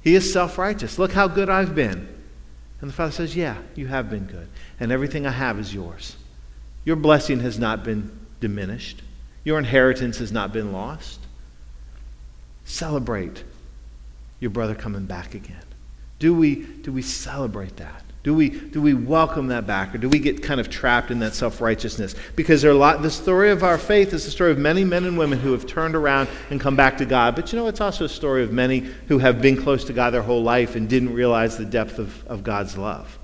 He 0.00 0.14
is 0.14 0.32
self 0.32 0.56
righteous. 0.56 0.98
Look 0.98 1.12
how 1.12 1.28
good 1.28 1.48
I've 1.48 1.74
been. 1.74 2.08
And 2.80 2.90
the 2.90 2.94
father 2.94 3.12
says, 3.12 3.36
Yeah, 3.36 3.56
you 3.74 3.86
have 3.88 4.08
been 4.08 4.26
good. 4.26 4.48
And 4.78 4.92
everything 4.92 5.26
I 5.26 5.30
have 5.30 5.58
is 5.58 5.74
yours. 5.74 6.16
Your 6.84 6.96
blessing 6.96 7.40
has 7.40 7.58
not 7.58 7.82
been 7.82 8.10
diminished, 8.40 9.02
your 9.42 9.58
inheritance 9.58 10.18
has 10.18 10.32
not 10.32 10.52
been 10.52 10.72
lost. 10.72 11.20
Celebrate 12.66 13.44
your 14.40 14.50
brother 14.50 14.74
coming 14.74 15.06
back 15.06 15.34
again? 15.34 15.64
Do 16.18 16.34
we, 16.34 16.64
do 16.64 16.92
we 16.92 17.02
celebrate 17.02 17.76
that? 17.76 18.02
Do 18.24 18.32
we, 18.32 18.48
do 18.48 18.80
we 18.80 18.94
welcome 18.94 19.48
that 19.48 19.66
back? 19.66 19.94
Or 19.94 19.98
do 19.98 20.08
we 20.08 20.18
get 20.18 20.42
kind 20.42 20.58
of 20.58 20.70
trapped 20.70 21.10
in 21.10 21.18
that 21.18 21.34
self 21.34 21.60
righteousness? 21.60 22.14
Because 22.34 22.62
there 22.62 22.70
are 22.70 22.74
a 22.74 22.78
lot, 22.78 23.02
the 23.02 23.10
story 23.10 23.50
of 23.50 23.62
our 23.62 23.76
faith 23.76 24.14
is 24.14 24.24
the 24.24 24.30
story 24.30 24.50
of 24.50 24.56
many 24.56 24.82
men 24.82 25.04
and 25.04 25.18
women 25.18 25.38
who 25.38 25.52
have 25.52 25.66
turned 25.66 25.94
around 25.94 26.30
and 26.48 26.58
come 26.58 26.74
back 26.74 26.96
to 26.98 27.04
God. 27.04 27.36
But 27.36 27.52
you 27.52 27.58
know, 27.58 27.68
it's 27.68 27.82
also 27.82 28.06
a 28.06 28.08
story 28.08 28.42
of 28.42 28.50
many 28.50 28.78
who 29.08 29.18
have 29.18 29.42
been 29.42 29.62
close 29.62 29.84
to 29.84 29.92
God 29.92 30.10
their 30.10 30.22
whole 30.22 30.42
life 30.42 30.74
and 30.74 30.88
didn't 30.88 31.12
realize 31.12 31.58
the 31.58 31.66
depth 31.66 31.98
of, 31.98 32.26
of 32.26 32.42
God's 32.42 32.78
love. 32.78 33.18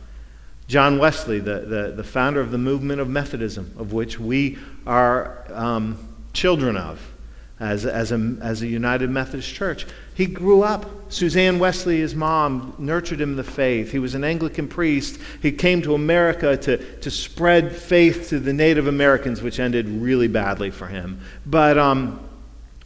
John 0.68 0.98
Wesley, 0.98 1.40
the, 1.40 1.60
the, 1.60 1.92
the 1.96 2.04
founder 2.04 2.40
of 2.40 2.50
the 2.50 2.58
movement 2.58 3.00
of 3.00 3.08
Methodism, 3.08 3.74
of 3.78 3.94
which 3.94 4.20
we 4.20 4.58
are 4.86 5.46
um, 5.52 5.96
children 6.34 6.76
of, 6.76 7.00
as, 7.60 7.84
as, 7.84 8.10
a, 8.10 8.36
as 8.40 8.62
a 8.62 8.66
United 8.66 9.10
Methodist 9.10 9.52
Church. 9.52 9.86
He 10.14 10.26
grew 10.26 10.62
up. 10.62 11.12
Suzanne 11.12 11.58
Wesley, 11.58 12.00
his 12.00 12.14
mom, 12.14 12.74
nurtured 12.78 13.20
him 13.20 13.36
the 13.36 13.44
faith. 13.44 13.92
He 13.92 13.98
was 13.98 14.14
an 14.14 14.24
Anglican 14.24 14.66
priest. 14.66 15.20
He 15.42 15.52
came 15.52 15.82
to 15.82 15.94
America 15.94 16.56
to, 16.56 16.78
to 17.00 17.10
spread 17.10 17.76
faith 17.76 18.30
to 18.30 18.40
the 18.40 18.52
Native 18.52 18.86
Americans, 18.86 19.42
which 19.42 19.60
ended 19.60 19.88
really 19.88 20.28
badly 20.28 20.70
for 20.70 20.86
him. 20.86 21.20
But, 21.44 21.76
um, 21.76 22.26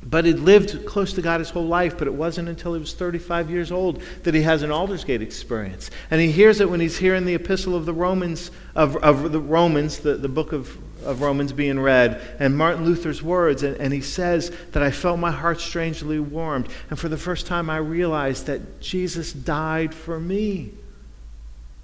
but 0.03 0.25
he'd 0.25 0.41
lived 0.41 0.85
close 0.87 1.13
to 1.15 1.23
God 1.23 1.39
his 1.39 1.51
whole 1.51 1.67
life, 1.67 1.97
but 1.97 2.09
it 2.09 2.15
wasn't 2.15 2.49
until 2.49 2.75
he 2.75 2.81
was 2.81 2.95
35 2.95 3.51
years 3.51 3.71
old 3.71 4.03
that 4.25 4.35
he 4.35 4.43
has 4.43 4.63
an 4.63 4.71
Aldersgate 4.71 5.23
experience. 5.23 5.91
And 6.11 6.21
he 6.21 6.33
hears 6.33 6.61
it 6.61 6.69
when 6.69 6.81
he's 6.81 6.99
hearing 6.99 7.25
the 7.25 7.35
epistle 7.35 7.77
of 7.77 7.87
the 7.87 7.95
Romans, 7.95 8.51
of, 8.75 8.97
of 8.97 9.33
the 9.33 9.41
Romans, 9.41 9.99
the, 9.99 10.17
the 10.17 10.29
book 10.29 10.53
of 10.53 10.77
of 11.05 11.21
Romans 11.21 11.53
being 11.53 11.79
read 11.79 12.21
and 12.39 12.57
Martin 12.57 12.85
Luther's 12.85 13.23
words, 13.23 13.63
and, 13.63 13.77
and 13.77 13.93
he 13.93 14.01
says 14.01 14.51
that 14.73 14.83
I 14.83 14.91
felt 14.91 15.19
my 15.19 15.31
heart 15.31 15.61
strangely 15.61 16.19
warmed. 16.19 16.69
And 16.91 16.99
for 16.99 17.09
the 17.09 17.17
first 17.17 17.47
time, 17.47 17.71
I 17.71 17.77
realized 17.77 18.47
that 18.47 18.81
Jesus 18.81 19.33
died 19.33 19.95
for 19.95 20.19
me 20.19 20.73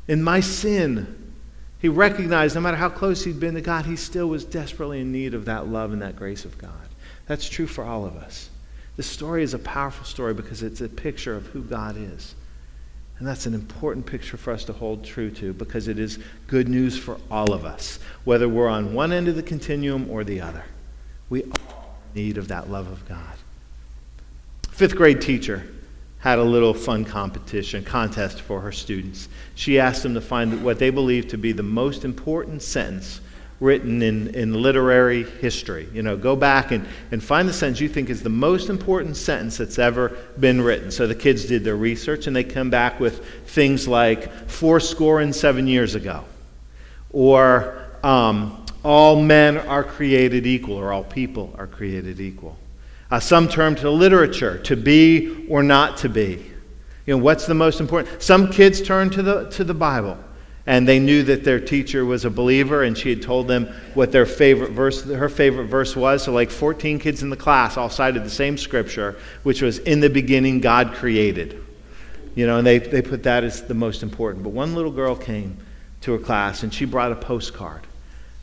in 0.09 0.23
my 0.23 0.41
sin. 0.41 1.33
He 1.79 1.89
recognized 1.89 2.55
no 2.55 2.61
matter 2.61 2.77
how 2.77 2.89
close 2.89 3.25
he'd 3.25 3.41
been 3.41 3.55
to 3.55 3.61
God, 3.61 3.87
he 3.87 3.97
still 3.97 4.29
was 4.29 4.45
desperately 4.45 5.01
in 5.01 5.13
need 5.13 5.35
of 5.35 5.47
that 5.47 5.69
love 5.69 5.93
and 5.93 6.03
that 6.03 6.17
grace 6.17 6.45
of 6.45 6.59
God. 6.59 6.73
That's 7.27 7.49
true 7.49 7.67
for 7.67 7.85
all 7.85 8.05
of 8.05 8.17
us. 8.17 8.51
This 8.97 9.07
story 9.07 9.43
is 9.43 9.55
a 9.55 9.59
powerful 9.59 10.05
story 10.05 10.35
because 10.35 10.63
it's 10.63 10.81
a 10.81 10.89
picture 10.89 11.35
of 11.35 11.47
who 11.47 11.63
God 11.63 11.97
is. 11.97 12.35
And 13.21 13.29
that's 13.29 13.45
an 13.45 13.53
important 13.53 14.07
picture 14.07 14.39
for 14.39 14.51
us 14.51 14.65
to 14.65 14.73
hold 14.73 15.05
true 15.05 15.31
to 15.33 15.53
because 15.53 15.89
it 15.89 15.99
is 15.99 16.19
good 16.47 16.71
news 16.71 16.99
for 16.99 17.19
all 17.31 17.53
of 17.53 17.67
us, 17.67 17.99
whether 18.25 18.49
we're 18.49 18.67
on 18.67 18.95
one 18.95 19.13
end 19.13 19.29
of 19.29 19.37
the 19.37 19.43
continuum 19.43 20.11
or 20.11 20.25
the 20.25 20.41
other. 20.41 20.65
We 21.29 21.45
all 21.45 21.99
need 22.15 22.39
of 22.39 22.49
that 22.49 22.71
love 22.71 22.91
of 22.91 23.07
God. 23.07 23.37
Fifth 24.71 24.97
grade 24.97 25.21
teacher 25.21 25.69
had 26.21 26.39
a 26.39 26.43
little 26.43 26.73
fun 26.73 27.05
competition, 27.05 27.85
contest 27.85 28.41
for 28.41 28.63
her 28.63 28.73
students. 28.73 29.29
She 29.55 29.79
asked 29.79 30.03
them 30.03 30.15
to 30.15 30.23
find 30.23 30.65
what 30.65 30.79
they 30.79 30.89
believed 30.89 31.29
to 31.31 31.39
be 31.39 31.53
the 31.53 31.63
most 31.63 32.07
important 32.07 32.63
sentence 32.63 33.21
written 33.61 34.01
in, 34.01 34.35
in 34.35 34.55
literary 34.55 35.25
history. 35.25 35.87
You 35.93 36.03
know, 36.03 36.17
go 36.17 36.35
back 36.35 36.73
and, 36.73 36.87
and 37.13 37.23
find 37.23 37.47
the 37.47 37.53
sentence 37.53 37.79
you 37.79 37.89
think 37.89 38.09
is 38.09 38.23
the 38.23 38.31
most 38.31 38.71
important 38.71 39.17
sentence 39.17 39.59
that's 39.59 39.79
ever 39.79 40.17
been 40.39 40.63
written. 40.63 40.91
So 40.91 41.07
the 41.07 41.15
kids 41.15 41.45
did 41.45 41.63
their 41.63 41.77
research 41.77 42.27
and 42.27 42.35
they 42.35 42.43
come 42.43 42.71
back 42.71 42.99
with 42.99 43.25
things 43.47 43.87
like 43.87 44.49
four 44.49 44.81
score 44.81 45.21
and 45.21 45.35
seven 45.35 45.67
years 45.67 45.95
ago, 45.95 46.25
or 47.13 47.87
um, 48.03 48.65
all 48.83 49.21
men 49.21 49.59
are 49.59 49.85
created 49.85 50.47
equal, 50.47 50.77
or 50.77 50.91
all 50.93 51.05
people 51.05 51.55
are 51.59 51.67
created 51.67 52.19
equal. 52.19 52.57
Uh, 53.11 53.21
some 53.21 53.47
term 53.47 53.75
to 53.75 53.91
literature, 53.91 54.59
to 54.59 54.77
be 54.77 55.47
or 55.51 55.63
not 55.63 55.99
to 55.99 56.09
be. 56.09 56.47
You 57.07 57.17
know, 57.17 57.23
what's 57.23 57.45
the 57.45 57.55
most 57.55 57.81
important? 57.81 58.23
Some 58.23 58.51
kids 58.51 58.81
turn 58.81 59.11
to 59.11 59.23
the, 59.23 59.51
to 59.51 59.65
the 59.65 59.75
Bible 59.75 60.17
and 60.67 60.87
they 60.87 60.99
knew 60.99 61.23
that 61.23 61.43
their 61.43 61.59
teacher 61.59 62.05
was 62.05 62.25
a 62.25 62.31
believer 62.31 62.83
and 62.83 62.97
she 62.97 63.11
had 63.11 63.23
told 63.23 63.49
them 63.49 63.67
what 63.95 64.13
their 64.13 64.27
favorite 64.27 64.73
verse 64.73 65.03
her 65.05 65.29
favorite 65.29 65.67
verse 65.67 65.97
was. 65.97 66.25
So 66.25 66.33
like 66.33 66.51
14 66.51 66.99
kids 66.99 67.23
in 67.23 67.31
the 67.31 67.37
class 67.37 67.77
all 67.77 67.89
cited 67.89 68.25
the 68.25 68.31
same 68.31 68.59
scripture 68.59 69.17
which 69.43 69.63
was 69.63 69.79
in 69.79 70.01
the 70.01 70.11
beginning 70.11 70.61
god 70.61 70.93
created. 70.93 71.65
You 72.35 72.47
know 72.47 72.59
and 72.59 72.67
they, 72.67 72.79
they 72.79 73.03
put 73.03 73.23
that 73.23 73.43
as 73.43 73.63
the 73.63 73.75
most 73.75 74.03
important. 74.03 74.45
But 74.45 74.51
one 74.51 74.75
little 74.75 74.93
girl 74.93 75.17
came 75.17 75.57
to 76.03 76.13
her 76.13 76.19
class 76.19 76.63
and 76.63 76.73
she 76.73 76.85
brought 76.85 77.13
a 77.13 77.17
postcard. 77.17 77.83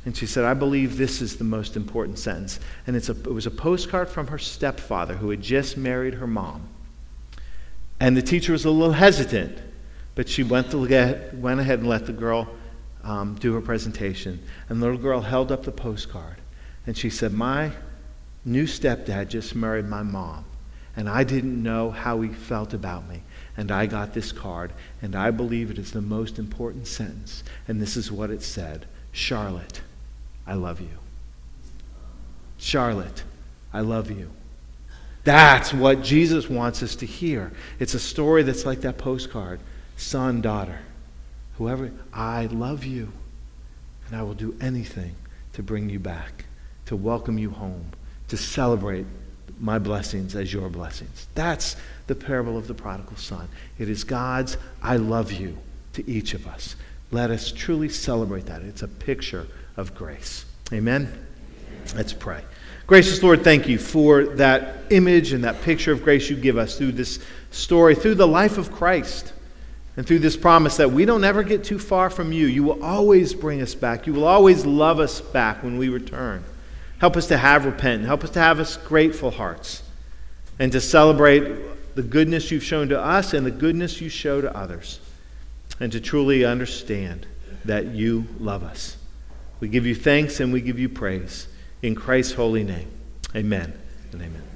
And 0.06 0.16
she 0.16 0.26
said 0.26 0.46
i 0.46 0.54
believe 0.54 0.98
this 0.98 1.22
is 1.22 1.36
the 1.36 1.44
most 1.44 1.76
important 1.76 2.18
sentence. 2.18 2.60
And 2.88 2.96
it's 2.96 3.10
a, 3.10 3.14
it 3.14 3.34
was 3.34 3.46
a 3.46 3.52
postcard 3.52 4.10
from 4.10 4.28
her 4.28 4.40
stepfather 4.40 5.16
who 5.16 5.30
had 5.30 5.42
just 5.42 5.78
married 5.78 6.16
her 6.16 6.28
mom. 6.28 6.68
And 8.00 8.18
the 8.18 8.22
teacher 8.22 8.54
was 8.54 8.66
a 8.66 8.72
little 8.72 8.94
hesitant 8.94 9.60
but 10.18 10.28
she 10.28 10.42
went, 10.42 10.72
get, 10.88 11.36
went 11.36 11.60
ahead 11.60 11.78
and 11.78 11.88
let 11.88 12.08
the 12.08 12.12
girl 12.12 12.48
um, 13.04 13.36
do 13.36 13.54
her 13.54 13.62
presentation. 13.62 14.44
And 14.68 14.82
the 14.82 14.86
little 14.88 15.00
girl 15.00 15.22
held 15.22 15.52
up 15.52 15.62
the 15.62 15.72
postcard. 15.72 16.38
And 16.88 16.98
she 16.98 17.12
said, 17.12 17.34
My 17.34 17.72
new 18.44 18.64
stepdad 18.64 19.30
just 19.30 19.54
married 19.54 19.86
my 19.86 20.02
mom. 20.02 20.44
And 20.96 21.08
I 21.08 21.24
didn't 21.24 21.62
know 21.62 21.92
how 21.92 22.20
he 22.22 22.30
felt 22.30 22.74
about 22.74 23.08
me. 23.08 23.22
And 23.58 23.72
I 23.72 23.86
got 23.86 24.16
this 24.16 24.32
card. 24.32 24.74
And 25.04 25.16
I 25.16 25.30
believe 25.30 25.70
it 25.70 25.78
is 25.78 25.92
the 25.92 26.02
most 26.02 26.40
important 26.40 26.88
sentence. 26.88 27.44
And 27.68 27.80
this 27.80 27.96
is 27.96 28.12
what 28.12 28.32
it 28.32 28.42
said 28.42 28.88
Charlotte, 29.12 29.82
I 30.48 30.56
love 30.56 30.82
you. 30.82 30.98
Charlotte, 32.58 33.22
I 33.72 33.82
love 33.82 34.10
you. 34.10 34.32
That's 35.26 35.76
what 35.76 36.02
Jesus 36.02 36.50
wants 36.50 36.82
us 36.82 36.96
to 36.96 37.06
hear. 37.06 37.52
It's 37.78 37.94
a 37.94 38.00
story 38.00 38.42
that's 38.42 38.66
like 38.66 38.82
that 38.82 38.98
postcard 38.98 39.60
son, 39.98 40.42
daughter, 40.42 40.80
whoever, 41.58 41.92
I 42.14 42.46
love 42.46 42.86
you, 42.86 43.12
and 44.08 44.16
I 44.16 44.24
will 44.24 44.34
do 44.34 44.56
anything 44.62 45.16
to 45.54 45.64
bring 45.64 45.90
you 45.90 46.00
back, 46.00 46.46
to 46.86 46.96
welcome 46.96 47.38
you 47.38 47.50
home, 47.50 47.92
to 48.30 48.38
celebrate 48.38 49.06
my 49.60 49.80
blessings 49.80 50.36
as 50.36 50.54
your 50.54 50.70
blessings. 50.70 51.28
That's 51.36 51.76
the 52.06 52.16
parable 52.16 52.58
of 52.58 52.68
the 52.68 52.74
prodigal 52.74 53.18
son. 53.18 53.50
It 53.80 53.90
is 53.90 54.04
God's 54.04 54.58
I 54.82 54.98
love 54.98 55.32
you 55.32 55.58
to 55.94 56.10
each 56.10 56.34
of 56.34 56.48
us. 56.48 56.76
Let 57.12 57.32
us 57.32 57.52
truly 57.52 57.90
celebrate 57.90 58.46
that. 58.46 58.62
It's 58.62 58.84
a 58.84 58.88
picture 58.88 59.48
of 59.78 59.96
grace. 59.96 60.46
Amen? 60.72 61.12
Let's 61.96 62.14
pray. 62.14 62.44
Gracious 62.86 63.22
Lord, 63.24 63.44
thank 63.44 63.68
you 63.68 63.78
for 63.78 64.26
that 64.36 64.92
image 64.92 65.34
and 65.34 65.44
that 65.44 65.62
picture 65.62 65.92
of 65.92 66.04
grace 66.04 66.30
you 66.30 66.36
give 66.36 66.58
us 66.58 66.78
through 66.78 66.94
this 66.94 67.20
story, 67.52 67.96
through 67.96 68.16
the 68.16 68.28
life 68.28 68.58
of 68.58 68.72
Christ. 68.72 69.34
And 69.98 70.06
through 70.06 70.20
this 70.20 70.38
promise 70.38 70.78
that 70.78 70.92
we 70.92 71.06
don't 71.06 71.24
ever 71.24 71.42
get 71.42 71.64
too 71.64 71.80
far 71.80 72.12
from 72.12 72.32
you, 72.32 72.46
you 72.46 72.64
will 72.64 72.84
always 72.84 73.34
bring 73.34 73.62
us 73.62 73.74
back. 73.74 74.06
You 74.06 74.14
will 74.14 74.28
always 74.28 74.64
love 74.66 75.00
us 75.00 75.20
back 75.20 75.64
when 75.64 75.78
we 75.78 75.90
return. 75.90 76.44
Help 77.00 77.18
us 77.18 77.28
to 77.28 77.38
have 77.38 77.66
repentant. 77.66 78.06
Help 78.06 78.24
us 78.24 78.30
to 78.32 78.40
have 78.40 78.60
us 78.60 78.78
grateful 78.78 79.32
hearts 79.32 79.82
and 80.60 80.72
to 80.72 80.80
celebrate 80.80 81.96
the 81.96 82.04
goodness 82.04 82.52
you've 82.52 82.64
shown 82.64 82.90
to 82.90 83.00
us 83.00 83.34
and 83.34 83.46
the 83.46 83.52
goodness 83.52 84.00
you 84.00 84.08
show 84.08 84.40
to 84.40 84.56
others. 84.56 85.00
And 85.80 85.92
to 85.92 86.00
truly 86.00 86.46
understand 86.46 87.28
that 87.66 87.88
you 87.88 88.26
love 88.40 88.64
us. 88.64 88.98
We 89.60 89.68
give 89.68 89.86
you 89.86 89.96
thanks 89.96 90.40
and 90.40 90.54
we 90.54 90.62
give 90.62 90.80
you 90.80 90.90
praise. 90.90 91.48
In 91.82 91.94
Christ's 91.94 92.34
holy 92.34 92.64
name, 92.64 92.90
amen 93.36 93.74
and 94.12 94.22
amen. 94.22 94.47